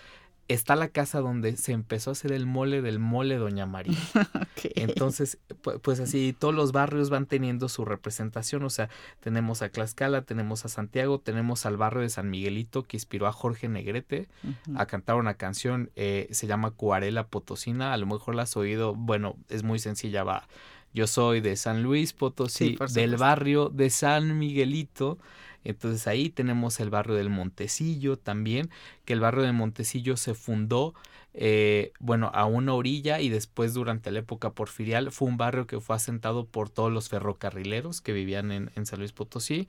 está 0.49 0.77
la 0.77 0.89
casa 0.89 1.21
donde 1.21 1.57
se 1.57 1.73
empezó 1.73 2.11
a 2.11 2.13
hacer 2.13 2.33
el 2.33 2.47
mole 2.47 2.83
del 2.83 2.99
mole 2.99 3.37
Doña 3.37 3.67
María. 3.67 3.99
Entonces, 4.75 5.39
pues 5.83 6.01
así 6.01 6.35
todos 6.39 6.55
los 6.55 6.73
barrios 6.73 7.11
van 7.11 7.27
teniendo 7.27 7.69
su 7.69 7.85
representación, 7.85 8.63
o 8.63 8.71
sea, 8.71 8.89
tenemos 9.21 9.63
a 9.63 9.69
Tlaxcala, 9.69 10.23
tenemos 10.23 10.65
a 10.65 10.69
Santiago, 10.69 11.19
tenemos 11.19 11.67
al 11.67 11.77
barrio 11.77 12.03
de 12.03 12.11
San 12.11 12.31
Miguelito 12.31 12.85
que 12.85 12.97
inspiró 12.97 13.27
a 13.27 13.33
Jorge 13.33 13.69
Negrete 13.69 14.29
a 14.77 14.87
cantar 14.87 15.17
una 15.17 15.35
canción, 15.35 15.91
eh, 15.97 16.29
se 16.31 16.47
llama 16.47 16.71
Cuarela 16.71 17.27
Potosina, 17.27 17.93
a 17.93 17.97
lo 17.97 18.07
mejor 18.07 18.35
la 18.35 18.43
has 18.43 18.57
oído, 18.57 18.95
bueno, 18.95 19.37
es 19.49 19.63
muy 19.63 19.79
sencilla, 19.79 20.25
va. 20.25 20.47
Yo 20.95 21.07
soy 21.07 21.43
de 21.43 21.57
San 21.57 21.83
Luis 21.83 22.15
Potosí, 22.15 22.79
del 22.95 23.17
barrio 23.17 23.69
de 23.69 23.91
San 23.91 24.39
Miguelito. 24.39 25.19
Entonces 25.67 26.07
ahí 26.07 26.31
tenemos 26.31 26.81
el 26.81 26.91
barrio 26.91 27.15
del 27.15 27.31
Montecillo 27.31 28.17
también, 28.17 28.71
que 29.05 29.13
el 29.13 29.21
barrio 29.21 29.43
del 29.43 29.53
Montecillo 29.53 30.17
se 30.17 30.35
fundó, 30.35 30.95
eh, 31.35 31.93
bueno, 31.99 32.31
a 32.33 32.47
una 32.47 32.73
orilla 32.75 33.21
y 33.21 33.29
después 33.29 33.75
durante 33.75 34.11
la 34.11 34.21
época 34.21 34.51
porfirial 34.51 35.11
fue 35.13 35.29
un 35.29 35.37
barrio 35.37 35.67
que 35.67 35.81
fue 35.81 35.97
asentado 35.97 36.47
por 36.47 36.71
todos 36.71 36.93
los 36.93 37.09
ferrocarrileros 37.09 38.01
que 38.01 38.13
vivían 38.13 38.53
en, 38.53 38.71
en 38.77 38.87
San 38.87 39.01
Luis 39.01 39.13
Potosí. 39.13 39.69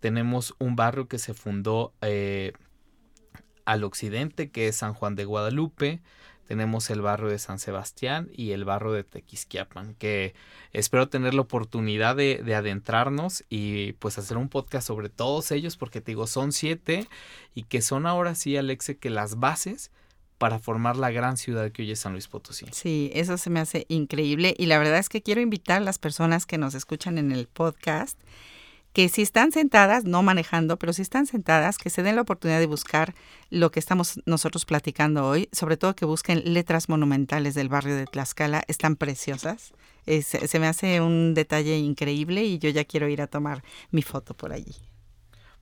Tenemos 0.00 0.54
un 0.58 0.76
barrio 0.76 1.08
que 1.08 1.18
se 1.18 1.34
fundó 1.34 1.92
eh, 2.02 2.52
al 3.64 3.84
occidente, 3.84 4.50
que 4.50 4.68
es 4.68 4.76
San 4.76 4.94
Juan 4.94 5.16
de 5.16 5.24
Guadalupe 5.24 6.00
tenemos 6.48 6.88
el 6.88 7.02
barrio 7.02 7.28
de 7.28 7.38
San 7.38 7.58
Sebastián 7.58 8.30
y 8.34 8.52
el 8.52 8.64
barrio 8.64 8.92
de 8.92 9.04
Tequisquiapan, 9.04 9.94
que 9.96 10.34
espero 10.72 11.10
tener 11.10 11.34
la 11.34 11.42
oportunidad 11.42 12.16
de, 12.16 12.42
adentrarnos 12.54 13.44
y 13.50 13.92
pues 13.92 14.16
hacer 14.16 14.38
un 14.38 14.48
podcast 14.48 14.86
sobre 14.86 15.10
todos 15.10 15.52
ellos, 15.52 15.76
porque 15.76 16.00
te 16.00 16.12
digo, 16.12 16.26
son 16.26 16.52
siete 16.52 17.06
y 17.54 17.64
que 17.64 17.82
son 17.82 18.06
ahora 18.06 18.34
sí, 18.34 18.56
Alexe, 18.56 18.96
que 18.96 19.10
las 19.10 19.38
bases 19.38 19.90
para 20.38 20.58
formar 20.58 20.96
la 20.96 21.10
gran 21.10 21.36
ciudad 21.36 21.70
que 21.70 21.82
hoy 21.82 21.90
es 21.90 21.98
San 21.98 22.12
Luis 22.12 22.28
Potosí. 22.28 22.64
Sí, 22.72 23.10
eso 23.12 23.36
se 23.36 23.50
me 23.50 23.60
hace 23.60 23.84
increíble 23.88 24.54
y 24.56 24.66
la 24.66 24.78
verdad 24.78 24.98
es 24.98 25.10
que 25.10 25.20
quiero 25.20 25.42
invitar 25.42 25.82
a 25.82 25.84
las 25.84 25.98
personas 25.98 26.46
que 26.46 26.56
nos 26.56 26.74
escuchan 26.74 27.18
en 27.18 27.30
el 27.30 27.46
podcast 27.46 28.18
que 28.98 29.08
si 29.08 29.22
están 29.22 29.52
sentadas, 29.52 30.02
no 30.02 30.24
manejando, 30.24 30.76
pero 30.76 30.92
si 30.92 31.02
están 31.02 31.26
sentadas, 31.26 31.78
que 31.78 31.88
se 31.88 32.02
den 32.02 32.16
la 32.16 32.22
oportunidad 32.22 32.58
de 32.58 32.66
buscar 32.66 33.14
lo 33.48 33.70
que 33.70 33.78
estamos 33.78 34.20
nosotros 34.26 34.64
platicando 34.64 35.24
hoy, 35.24 35.48
sobre 35.52 35.76
todo 35.76 35.94
que 35.94 36.04
busquen 36.04 36.42
letras 36.52 36.88
monumentales 36.88 37.54
del 37.54 37.68
barrio 37.68 37.94
de 37.94 38.06
Tlaxcala, 38.06 38.64
están 38.66 38.96
preciosas. 38.96 39.72
se 40.04 40.58
me 40.58 40.66
hace 40.66 41.00
un 41.00 41.32
detalle 41.34 41.78
increíble 41.78 42.42
y 42.42 42.58
yo 42.58 42.70
ya 42.70 42.84
quiero 42.84 43.08
ir 43.08 43.22
a 43.22 43.28
tomar 43.28 43.62
mi 43.92 44.02
foto 44.02 44.34
por 44.34 44.52
allí. 44.52 44.74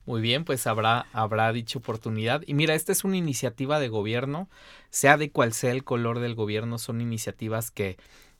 Muy 0.07 0.19
bien, 0.19 0.43
pues 0.43 0.65
habrá, 0.65 1.05
habrá 1.13 1.53
dicha 1.53 1.77
oportunidad. 1.77 2.41
Y 2.47 2.55
mira, 2.55 2.73
esta 2.73 2.91
es 2.91 3.03
una 3.03 3.17
iniciativa 3.17 3.79
de 3.79 3.89
gobierno, 3.89 4.49
sea 4.89 5.15
de 5.15 5.29
cual 5.29 5.53
sea 5.53 5.73
el 5.73 5.83
color 5.83 6.21
del 6.21 6.33
gobierno, 6.33 6.79
son 6.79 7.01
iniciativas 7.01 7.69
que 7.69 7.97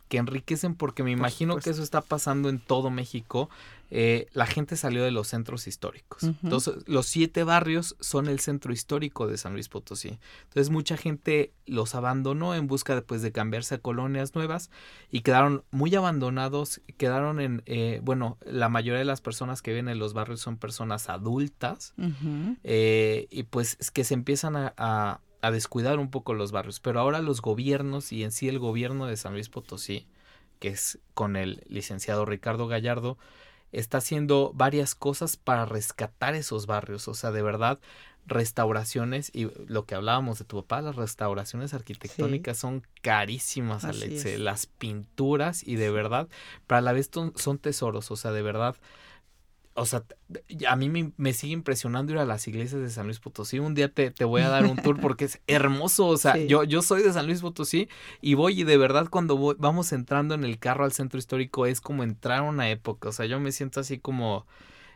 que 0.07 0.17
enriquecen 0.17 0.75
porque 0.75 1.03
me 1.03 1.11
imagino 1.11 1.57
que 1.57 1.69
eso 1.69 1.83
está 1.83 2.01
pasando 2.01 2.49
en 2.49 2.59
todo 2.59 2.89
México. 2.89 3.49
Eh, 3.89 4.27
la 4.33 4.45
gente 4.45 4.75
salió 4.75 5.03
de 5.03 5.11
los 5.11 5.27
centros 5.27 5.67
históricos. 5.67 6.23
Entonces, 6.23 6.75
los 6.87 7.05
siete 7.05 7.43
barrios 7.43 7.95
son 7.99 8.27
el 8.27 8.39
centro 8.39 8.73
histórico 8.73 9.27
de 9.27 9.37
San 9.37 9.53
Luis 9.53 9.69
Potosí. 9.69 10.19
Entonces, 10.43 10.69
mucha 10.69 10.97
gente 10.97 11.53
los 11.65 11.95
abandonó 11.95 12.55
en 12.55 12.67
busca 12.67 12.95
de, 12.95 13.01
pues, 13.01 13.21
de 13.21 13.31
cambiarse 13.31 13.75
a 13.75 13.77
colonias 13.77 14.35
nuevas 14.35 14.69
y 15.09 15.21
quedaron 15.21 15.63
muy 15.71 15.95
abandonados. 15.95 16.81
Quedaron 16.97 17.39
en, 17.39 17.63
eh, 17.65 18.01
bueno, 18.03 18.37
la 18.45 18.69
mayoría 18.69 18.99
de 18.99 19.05
las 19.05 19.21
personas 19.21 19.61
que 19.61 19.71
viven 19.71 19.89
en 19.89 19.99
los 19.99 20.13
barrios 20.13 20.41
son 20.41 20.57
personas 20.57 21.09
adultas 21.09 21.93
eh, 22.63 23.27
y 23.29 23.43
pues 23.43 23.77
es 23.79 23.91
que 23.91 24.03
se 24.03 24.13
empiezan 24.13 24.55
a 24.55 25.21
a 25.41 25.51
descuidar 25.51 25.99
un 25.99 26.09
poco 26.09 26.33
los 26.33 26.51
barrios, 26.51 26.79
pero 26.79 26.99
ahora 26.99 27.21
los 27.21 27.41
gobiernos 27.41 28.11
y 28.11 28.23
en 28.23 28.31
sí 28.31 28.47
el 28.47 28.59
gobierno 28.59 29.05
de 29.05 29.17
San 29.17 29.33
Luis 29.33 29.49
Potosí, 29.49 30.07
que 30.59 30.69
es 30.69 30.99
con 31.13 31.35
el 31.35 31.63
licenciado 31.67 32.25
Ricardo 32.25 32.67
Gallardo, 32.67 33.17
está 33.71 33.99
haciendo 33.99 34.51
varias 34.53 34.95
cosas 34.95 35.37
para 35.37 35.65
rescatar 35.65 36.35
esos 36.35 36.65
barrios, 36.65 37.07
o 37.07 37.13
sea, 37.13 37.31
de 37.31 37.41
verdad, 37.41 37.79
restauraciones 38.25 39.31
y 39.33 39.49
lo 39.67 39.85
que 39.85 39.95
hablábamos 39.95 40.39
de 40.39 40.45
tu 40.45 40.61
papá, 40.61 40.81
las 40.81 40.95
restauraciones 40.95 41.73
arquitectónicas 41.73 42.57
son 42.57 42.83
carísimas, 43.01 43.85
Alexe, 43.85 44.37
las 44.37 44.65
pinturas 44.65 45.65
y 45.65 45.75
de 45.75 45.89
verdad, 45.91 46.27
para 46.67 46.81
la 46.81 46.91
vez 46.91 47.09
son 47.35 47.57
tesoros, 47.57 48.11
o 48.11 48.15
sea, 48.15 48.31
de 48.31 48.41
verdad, 48.41 48.75
o 49.79 49.85
sea, 49.85 50.03
a 50.67 50.75
mí 50.75 50.89
me, 51.15 51.33
sigue 51.33 51.53
impresionando 51.53 52.11
ir 52.11 52.17
a 52.17 52.25
las 52.25 52.47
iglesias 52.47 52.81
de 52.81 52.89
San 52.89 53.05
Luis 53.05 53.19
Potosí. 53.19 53.59
Un 53.59 53.75
día 53.75 53.93
te, 53.93 54.11
voy 54.25 54.41
a 54.41 54.49
dar 54.49 54.65
un 54.65 54.75
tour 54.75 54.99
porque 54.99 55.25
es 55.25 55.39
hermoso. 55.45 56.07
O 56.07 56.17
sea, 56.17 56.35
yo, 56.35 56.63
yo 56.63 56.81
soy 56.81 57.03
de 57.03 57.13
San 57.13 57.27
Luis 57.27 57.41
Potosí 57.41 57.87
y 58.19 58.33
voy 58.33 58.61
y 58.61 58.63
de 58.63 58.75
verdad 58.75 59.07
cuando 59.07 59.55
vamos 59.59 59.93
entrando 59.93 60.33
en 60.33 60.43
el 60.43 60.57
carro 60.57 60.83
al 60.83 60.93
centro 60.93 61.19
histórico 61.19 61.67
es 61.67 61.79
como 61.79 62.03
entrar 62.03 62.39
a 62.39 62.41
una 62.41 62.71
época. 62.71 63.09
O 63.09 63.11
sea, 63.11 63.27
yo 63.27 63.39
me 63.39 63.51
siento 63.51 63.79
así 63.79 63.99
como 63.99 64.47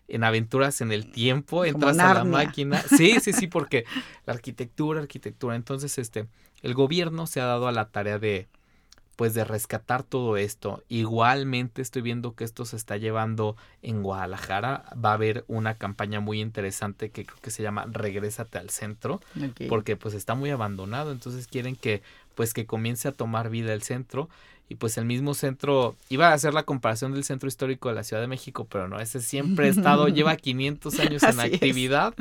en 0.07 0.23
aventuras 0.23 0.81
en 0.81 0.91
el 0.91 1.11
tiempo, 1.11 1.63
entras 1.63 1.99
a 1.99 2.15
la 2.15 2.23
máquina. 2.23 2.81
Sí, 2.97 3.19
sí, 3.21 3.33
sí, 3.33 3.45
porque 3.45 3.85
la 4.25 4.33
arquitectura, 4.33 4.99
arquitectura. 4.99 5.55
Entonces, 5.55 5.99
este, 5.99 6.25
el 6.63 6.73
gobierno 6.73 7.27
se 7.27 7.39
ha 7.39 7.45
dado 7.45 7.67
a 7.67 7.71
la 7.71 7.89
tarea 7.89 8.17
de 8.17 8.47
pues 9.21 9.35
de 9.35 9.43
rescatar 9.43 10.01
todo 10.01 10.35
esto. 10.35 10.83
Igualmente 10.89 11.83
estoy 11.83 12.01
viendo 12.01 12.33
que 12.33 12.43
esto 12.43 12.65
se 12.65 12.75
está 12.75 12.97
llevando 12.97 13.55
en 13.83 14.01
Guadalajara. 14.01 14.85
Va 14.93 15.11
a 15.11 15.13
haber 15.13 15.45
una 15.47 15.75
campaña 15.75 16.19
muy 16.19 16.41
interesante 16.41 17.11
que 17.11 17.27
creo 17.27 17.37
que 17.39 17.51
se 17.51 17.61
llama 17.61 17.85
Regrésate 17.87 18.57
al 18.57 18.71
centro, 18.71 19.21
porque 19.69 19.95
pues 19.95 20.15
está 20.15 20.33
muy 20.33 20.49
abandonado, 20.49 21.11
entonces 21.11 21.45
quieren 21.45 21.75
que 21.75 22.01
pues 22.33 22.55
que 22.55 22.65
comience 22.65 23.07
a 23.09 23.11
tomar 23.11 23.51
vida 23.51 23.73
el 23.73 23.83
centro 23.83 24.27
y 24.71 24.75
pues 24.75 24.97
el 24.97 25.03
mismo 25.03 25.33
centro 25.33 25.97
iba 26.07 26.29
a 26.29 26.33
hacer 26.33 26.53
la 26.53 26.63
comparación 26.63 27.11
del 27.11 27.25
centro 27.25 27.49
histórico 27.49 27.89
de 27.89 27.95
la 27.95 28.05
Ciudad 28.05 28.21
de 28.21 28.29
México, 28.29 28.65
pero 28.71 28.87
no, 28.87 29.01
ese 29.01 29.21
siempre 29.21 29.67
ha 29.67 29.69
estado 29.69 30.07
lleva 30.07 30.33
500 30.37 30.97
años 31.01 31.23
en 31.23 31.41
actividad 31.41 32.13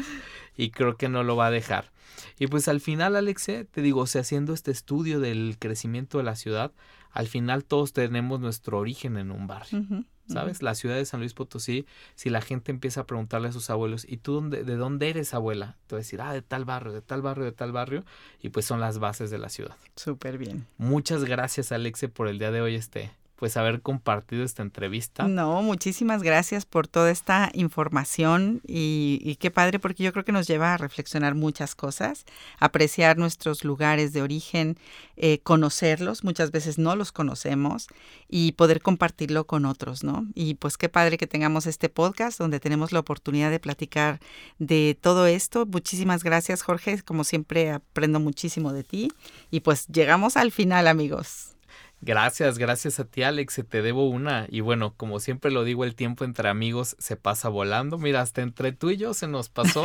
y 0.57 0.71
creo 0.71 0.97
que 0.97 1.09
no 1.09 1.23
lo 1.23 1.37
va 1.37 1.47
a 1.47 1.51
dejar. 1.53 1.93
Y 2.41 2.49
pues 2.49 2.67
al 2.67 2.81
final, 2.81 3.15
Alexe, 3.15 3.67
te 3.67 3.83
digo, 3.83 4.01
o 4.01 4.07
sea, 4.09 4.23
haciendo 4.23 4.53
este 4.53 4.73
estudio 4.73 5.21
del 5.21 5.59
crecimiento 5.61 6.19
de 6.19 6.25
la 6.25 6.35
ciudad, 6.35 6.73
al 7.13 7.29
final 7.29 7.65
todos 7.65 7.93
tenemos 7.93 8.41
nuestro 8.41 8.79
origen 8.79 9.17
en 9.17 9.31
un 9.31 9.47
barrio. 9.47 9.87
¿Sabes? 10.33 10.63
La 10.63 10.75
ciudad 10.75 10.97
de 10.97 11.05
San 11.05 11.21
Luis 11.21 11.35
Potosí, 11.35 11.87
si 12.15 12.31
la 12.31 12.41
gente 12.41 12.71
empieza 12.71 13.03
a 13.03 13.07
preguntarle 13.07 13.49
a 13.49 13.53
sus 13.53 13.69
abuelos, 13.71 14.07
¿y 14.09 14.19
tú 14.19 14.35
dónde, 14.35 14.65
de 14.65 14.77
dónde 14.77 15.11
eres, 15.11 15.35
abuela? 15.35 15.77
Te 15.87 15.97
va 15.97 15.99
a 15.99 16.03
decir, 16.03 16.21
ah, 16.21 16.33
de 16.33 16.43
tal 16.43 16.65
barrio, 16.65 16.93
de 16.93 17.03
tal 17.03 17.23
barrio, 17.23 17.45
de 17.45 17.53
tal 17.53 17.73
barrio, 17.73 18.05
y 18.41 18.51
pues 18.51 18.65
son 18.65 18.81
las 18.81 18.99
bases 18.99 19.31
de 19.31 19.39
la 19.39 19.49
ciudad. 19.49 19.77
Súper 19.97 20.39
bien. 20.39 20.67
Muchas 20.79 21.25
gracias, 21.25 21.73
Alexe, 21.73 22.09
por 22.09 22.29
el 22.29 22.39
día 22.39 22.51
de 22.51 22.61
hoy, 22.61 22.75
este, 22.77 23.11
pues 23.41 23.57
haber 23.57 23.81
compartido 23.81 24.45
esta 24.45 24.61
entrevista. 24.61 25.27
No, 25.27 25.63
muchísimas 25.63 26.23
gracias 26.23 26.67
por 26.67 26.87
toda 26.87 27.11
esta 27.11 27.51
información 27.55 28.61
y, 28.67 29.39
qué 29.41 29.51
padre 29.51 29.79
porque 29.79 30.05
yo 30.05 30.13
creo 30.13 30.27
que 30.27 30.31
nos 30.31 30.47
lleva 30.47 30.75
a 30.75 30.77
reflexionar 30.77 31.35
muchas 31.35 31.75
cosas, 31.75 32.27
apreciar 32.59 33.17
nuestros 33.17 33.65
lugares 33.65 34.13
de 34.13 34.21
origen, 34.21 34.77
eh, 35.17 35.41
conocerlos, 35.43 36.23
muchas 36.23 36.51
veces 36.51 36.77
no 36.77 36.95
los 36.97 37.13
conocemos 37.13 37.87
y 38.29 38.53
poder 38.53 38.83
compartirlo 38.83 39.47
con 39.47 39.65
otros, 39.65 40.05
¿no? 40.05 40.27
Y 40.35 40.57
pues 40.57 40.77
qué 40.77 40.91
padre 40.91 41.17
que 41.17 41.27
tengamos 41.27 41.67
este 41.67 41.89
podcast 41.89 42.39
donde 42.39 42.61
tenemos 42.61 42.93
la 42.93 43.01
oportunidad 43.01 43.51
de 43.51 43.59
platicar 43.59 44.21
de 44.59 44.99
todo 45.01 45.27
esto. 45.27 45.65
Muchísimas 45.65 46.23
gracias 46.25 46.61
Jorge, 46.61 47.01
como 47.01 47.25
siempre 47.25 47.71
aprendo 47.71 48.21
muchísimo 48.21 48.75
de 48.75 48.85
ti 48.85 49.11
y 49.51 49.61
pues 49.61 49.87
llegamos 49.87 50.37
al 50.37 50.53
final 50.53 50.87
amigos. 50.87 51.57
Gracias, 52.03 52.57
gracias 52.57 52.99
a 52.99 53.05
ti 53.05 53.23
Alex, 53.23 53.53
se 53.53 53.63
te 53.63 53.83
debo 53.83 54.09
una. 54.09 54.47
Y 54.49 54.61
bueno, 54.61 54.95
como 54.97 55.21
siempre 55.21 55.51
lo 55.51 55.65
digo, 55.65 55.85
el 55.85 55.95
tiempo 55.95 56.25
entre 56.25 56.49
amigos 56.49 56.97
se 56.99 57.17
pasa 57.17 57.51
volando. 57.51 57.99
Mira, 57.99 58.23
hasta 58.23 58.41
entre 58.41 58.73
tú 58.73 58.89
y 58.89 58.97
yo 58.97 59.13
se 59.13 59.29
nos 59.29 59.51
pasó 59.51 59.83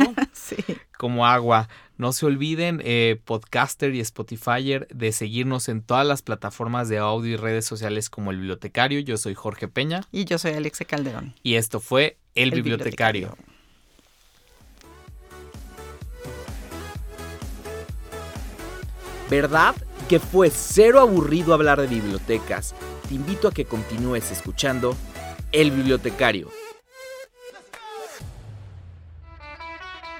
como 0.96 1.26
agua. 1.26 1.68
No 1.98 2.12
se 2.12 2.24
olviden, 2.24 2.80
eh, 2.84 3.20
podcaster 3.22 3.94
y 3.94 4.00
Spotifyer, 4.00 4.88
de 4.88 5.12
seguirnos 5.12 5.68
en 5.68 5.82
todas 5.82 6.06
las 6.06 6.22
plataformas 6.22 6.88
de 6.88 6.98
audio 6.98 7.34
y 7.34 7.36
redes 7.36 7.66
sociales 7.66 8.08
como 8.08 8.30
El 8.30 8.38
Bibliotecario. 8.38 9.00
Yo 9.00 9.18
soy 9.18 9.34
Jorge 9.34 9.68
Peña. 9.68 10.00
Y 10.10 10.24
yo 10.24 10.38
soy 10.38 10.52
Alexe 10.52 10.86
Calderón. 10.86 11.34
Y 11.42 11.56
esto 11.56 11.80
fue 11.80 12.16
El, 12.34 12.50
bibliotecario. 12.50 13.36
¿Verdad 19.28 19.74
que 20.08 20.20
fue 20.20 20.50
cero 20.50 21.00
aburrido 21.00 21.54
hablar 21.54 21.80
de 21.80 21.86
bibliotecas? 21.86 22.74
Te 23.08 23.14
invito 23.14 23.48
a 23.48 23.52
que 23.52 23.64
continúes 23.64 24.30
escuchando 24.30 24.96
El 25.52 25.70
Bibliotecario. 25.70 26.48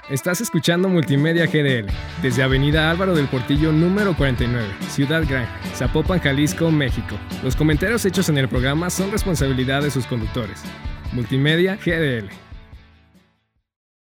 Estás 0.09 0.39
escuchando 0.39 0.87
Multimedia 0.87 1.47
GDL 1.47 1.91
desde 2.21 2.41
Avenida 2.41 2.89
Álvaro 2.89 3.13
del 3.13 3.27
Portillo 3.27 3.73
número 3.73 4.15
49, 4.15 4.65
Ciudad 4.87 5.23
Gran, 5.27 5.47
Zapopan, 5.75 6.19
Jalisco, 6.21 6.71
México. 6.71 7.17
Los 7.43 7.57
comentarios 7.57 8.05
hechos 8.05 8.29
en 8.29 8.37
el 8.37 8.47
programa 8.47 8.89
son 8.89 9.11
responsabilidad 9.11 9.81
de 9.81 9.91
sus 9.91 10.05
conductores. 10.05 10.63
Multimedia 11.11 11.75
GDL. 11.75 12.46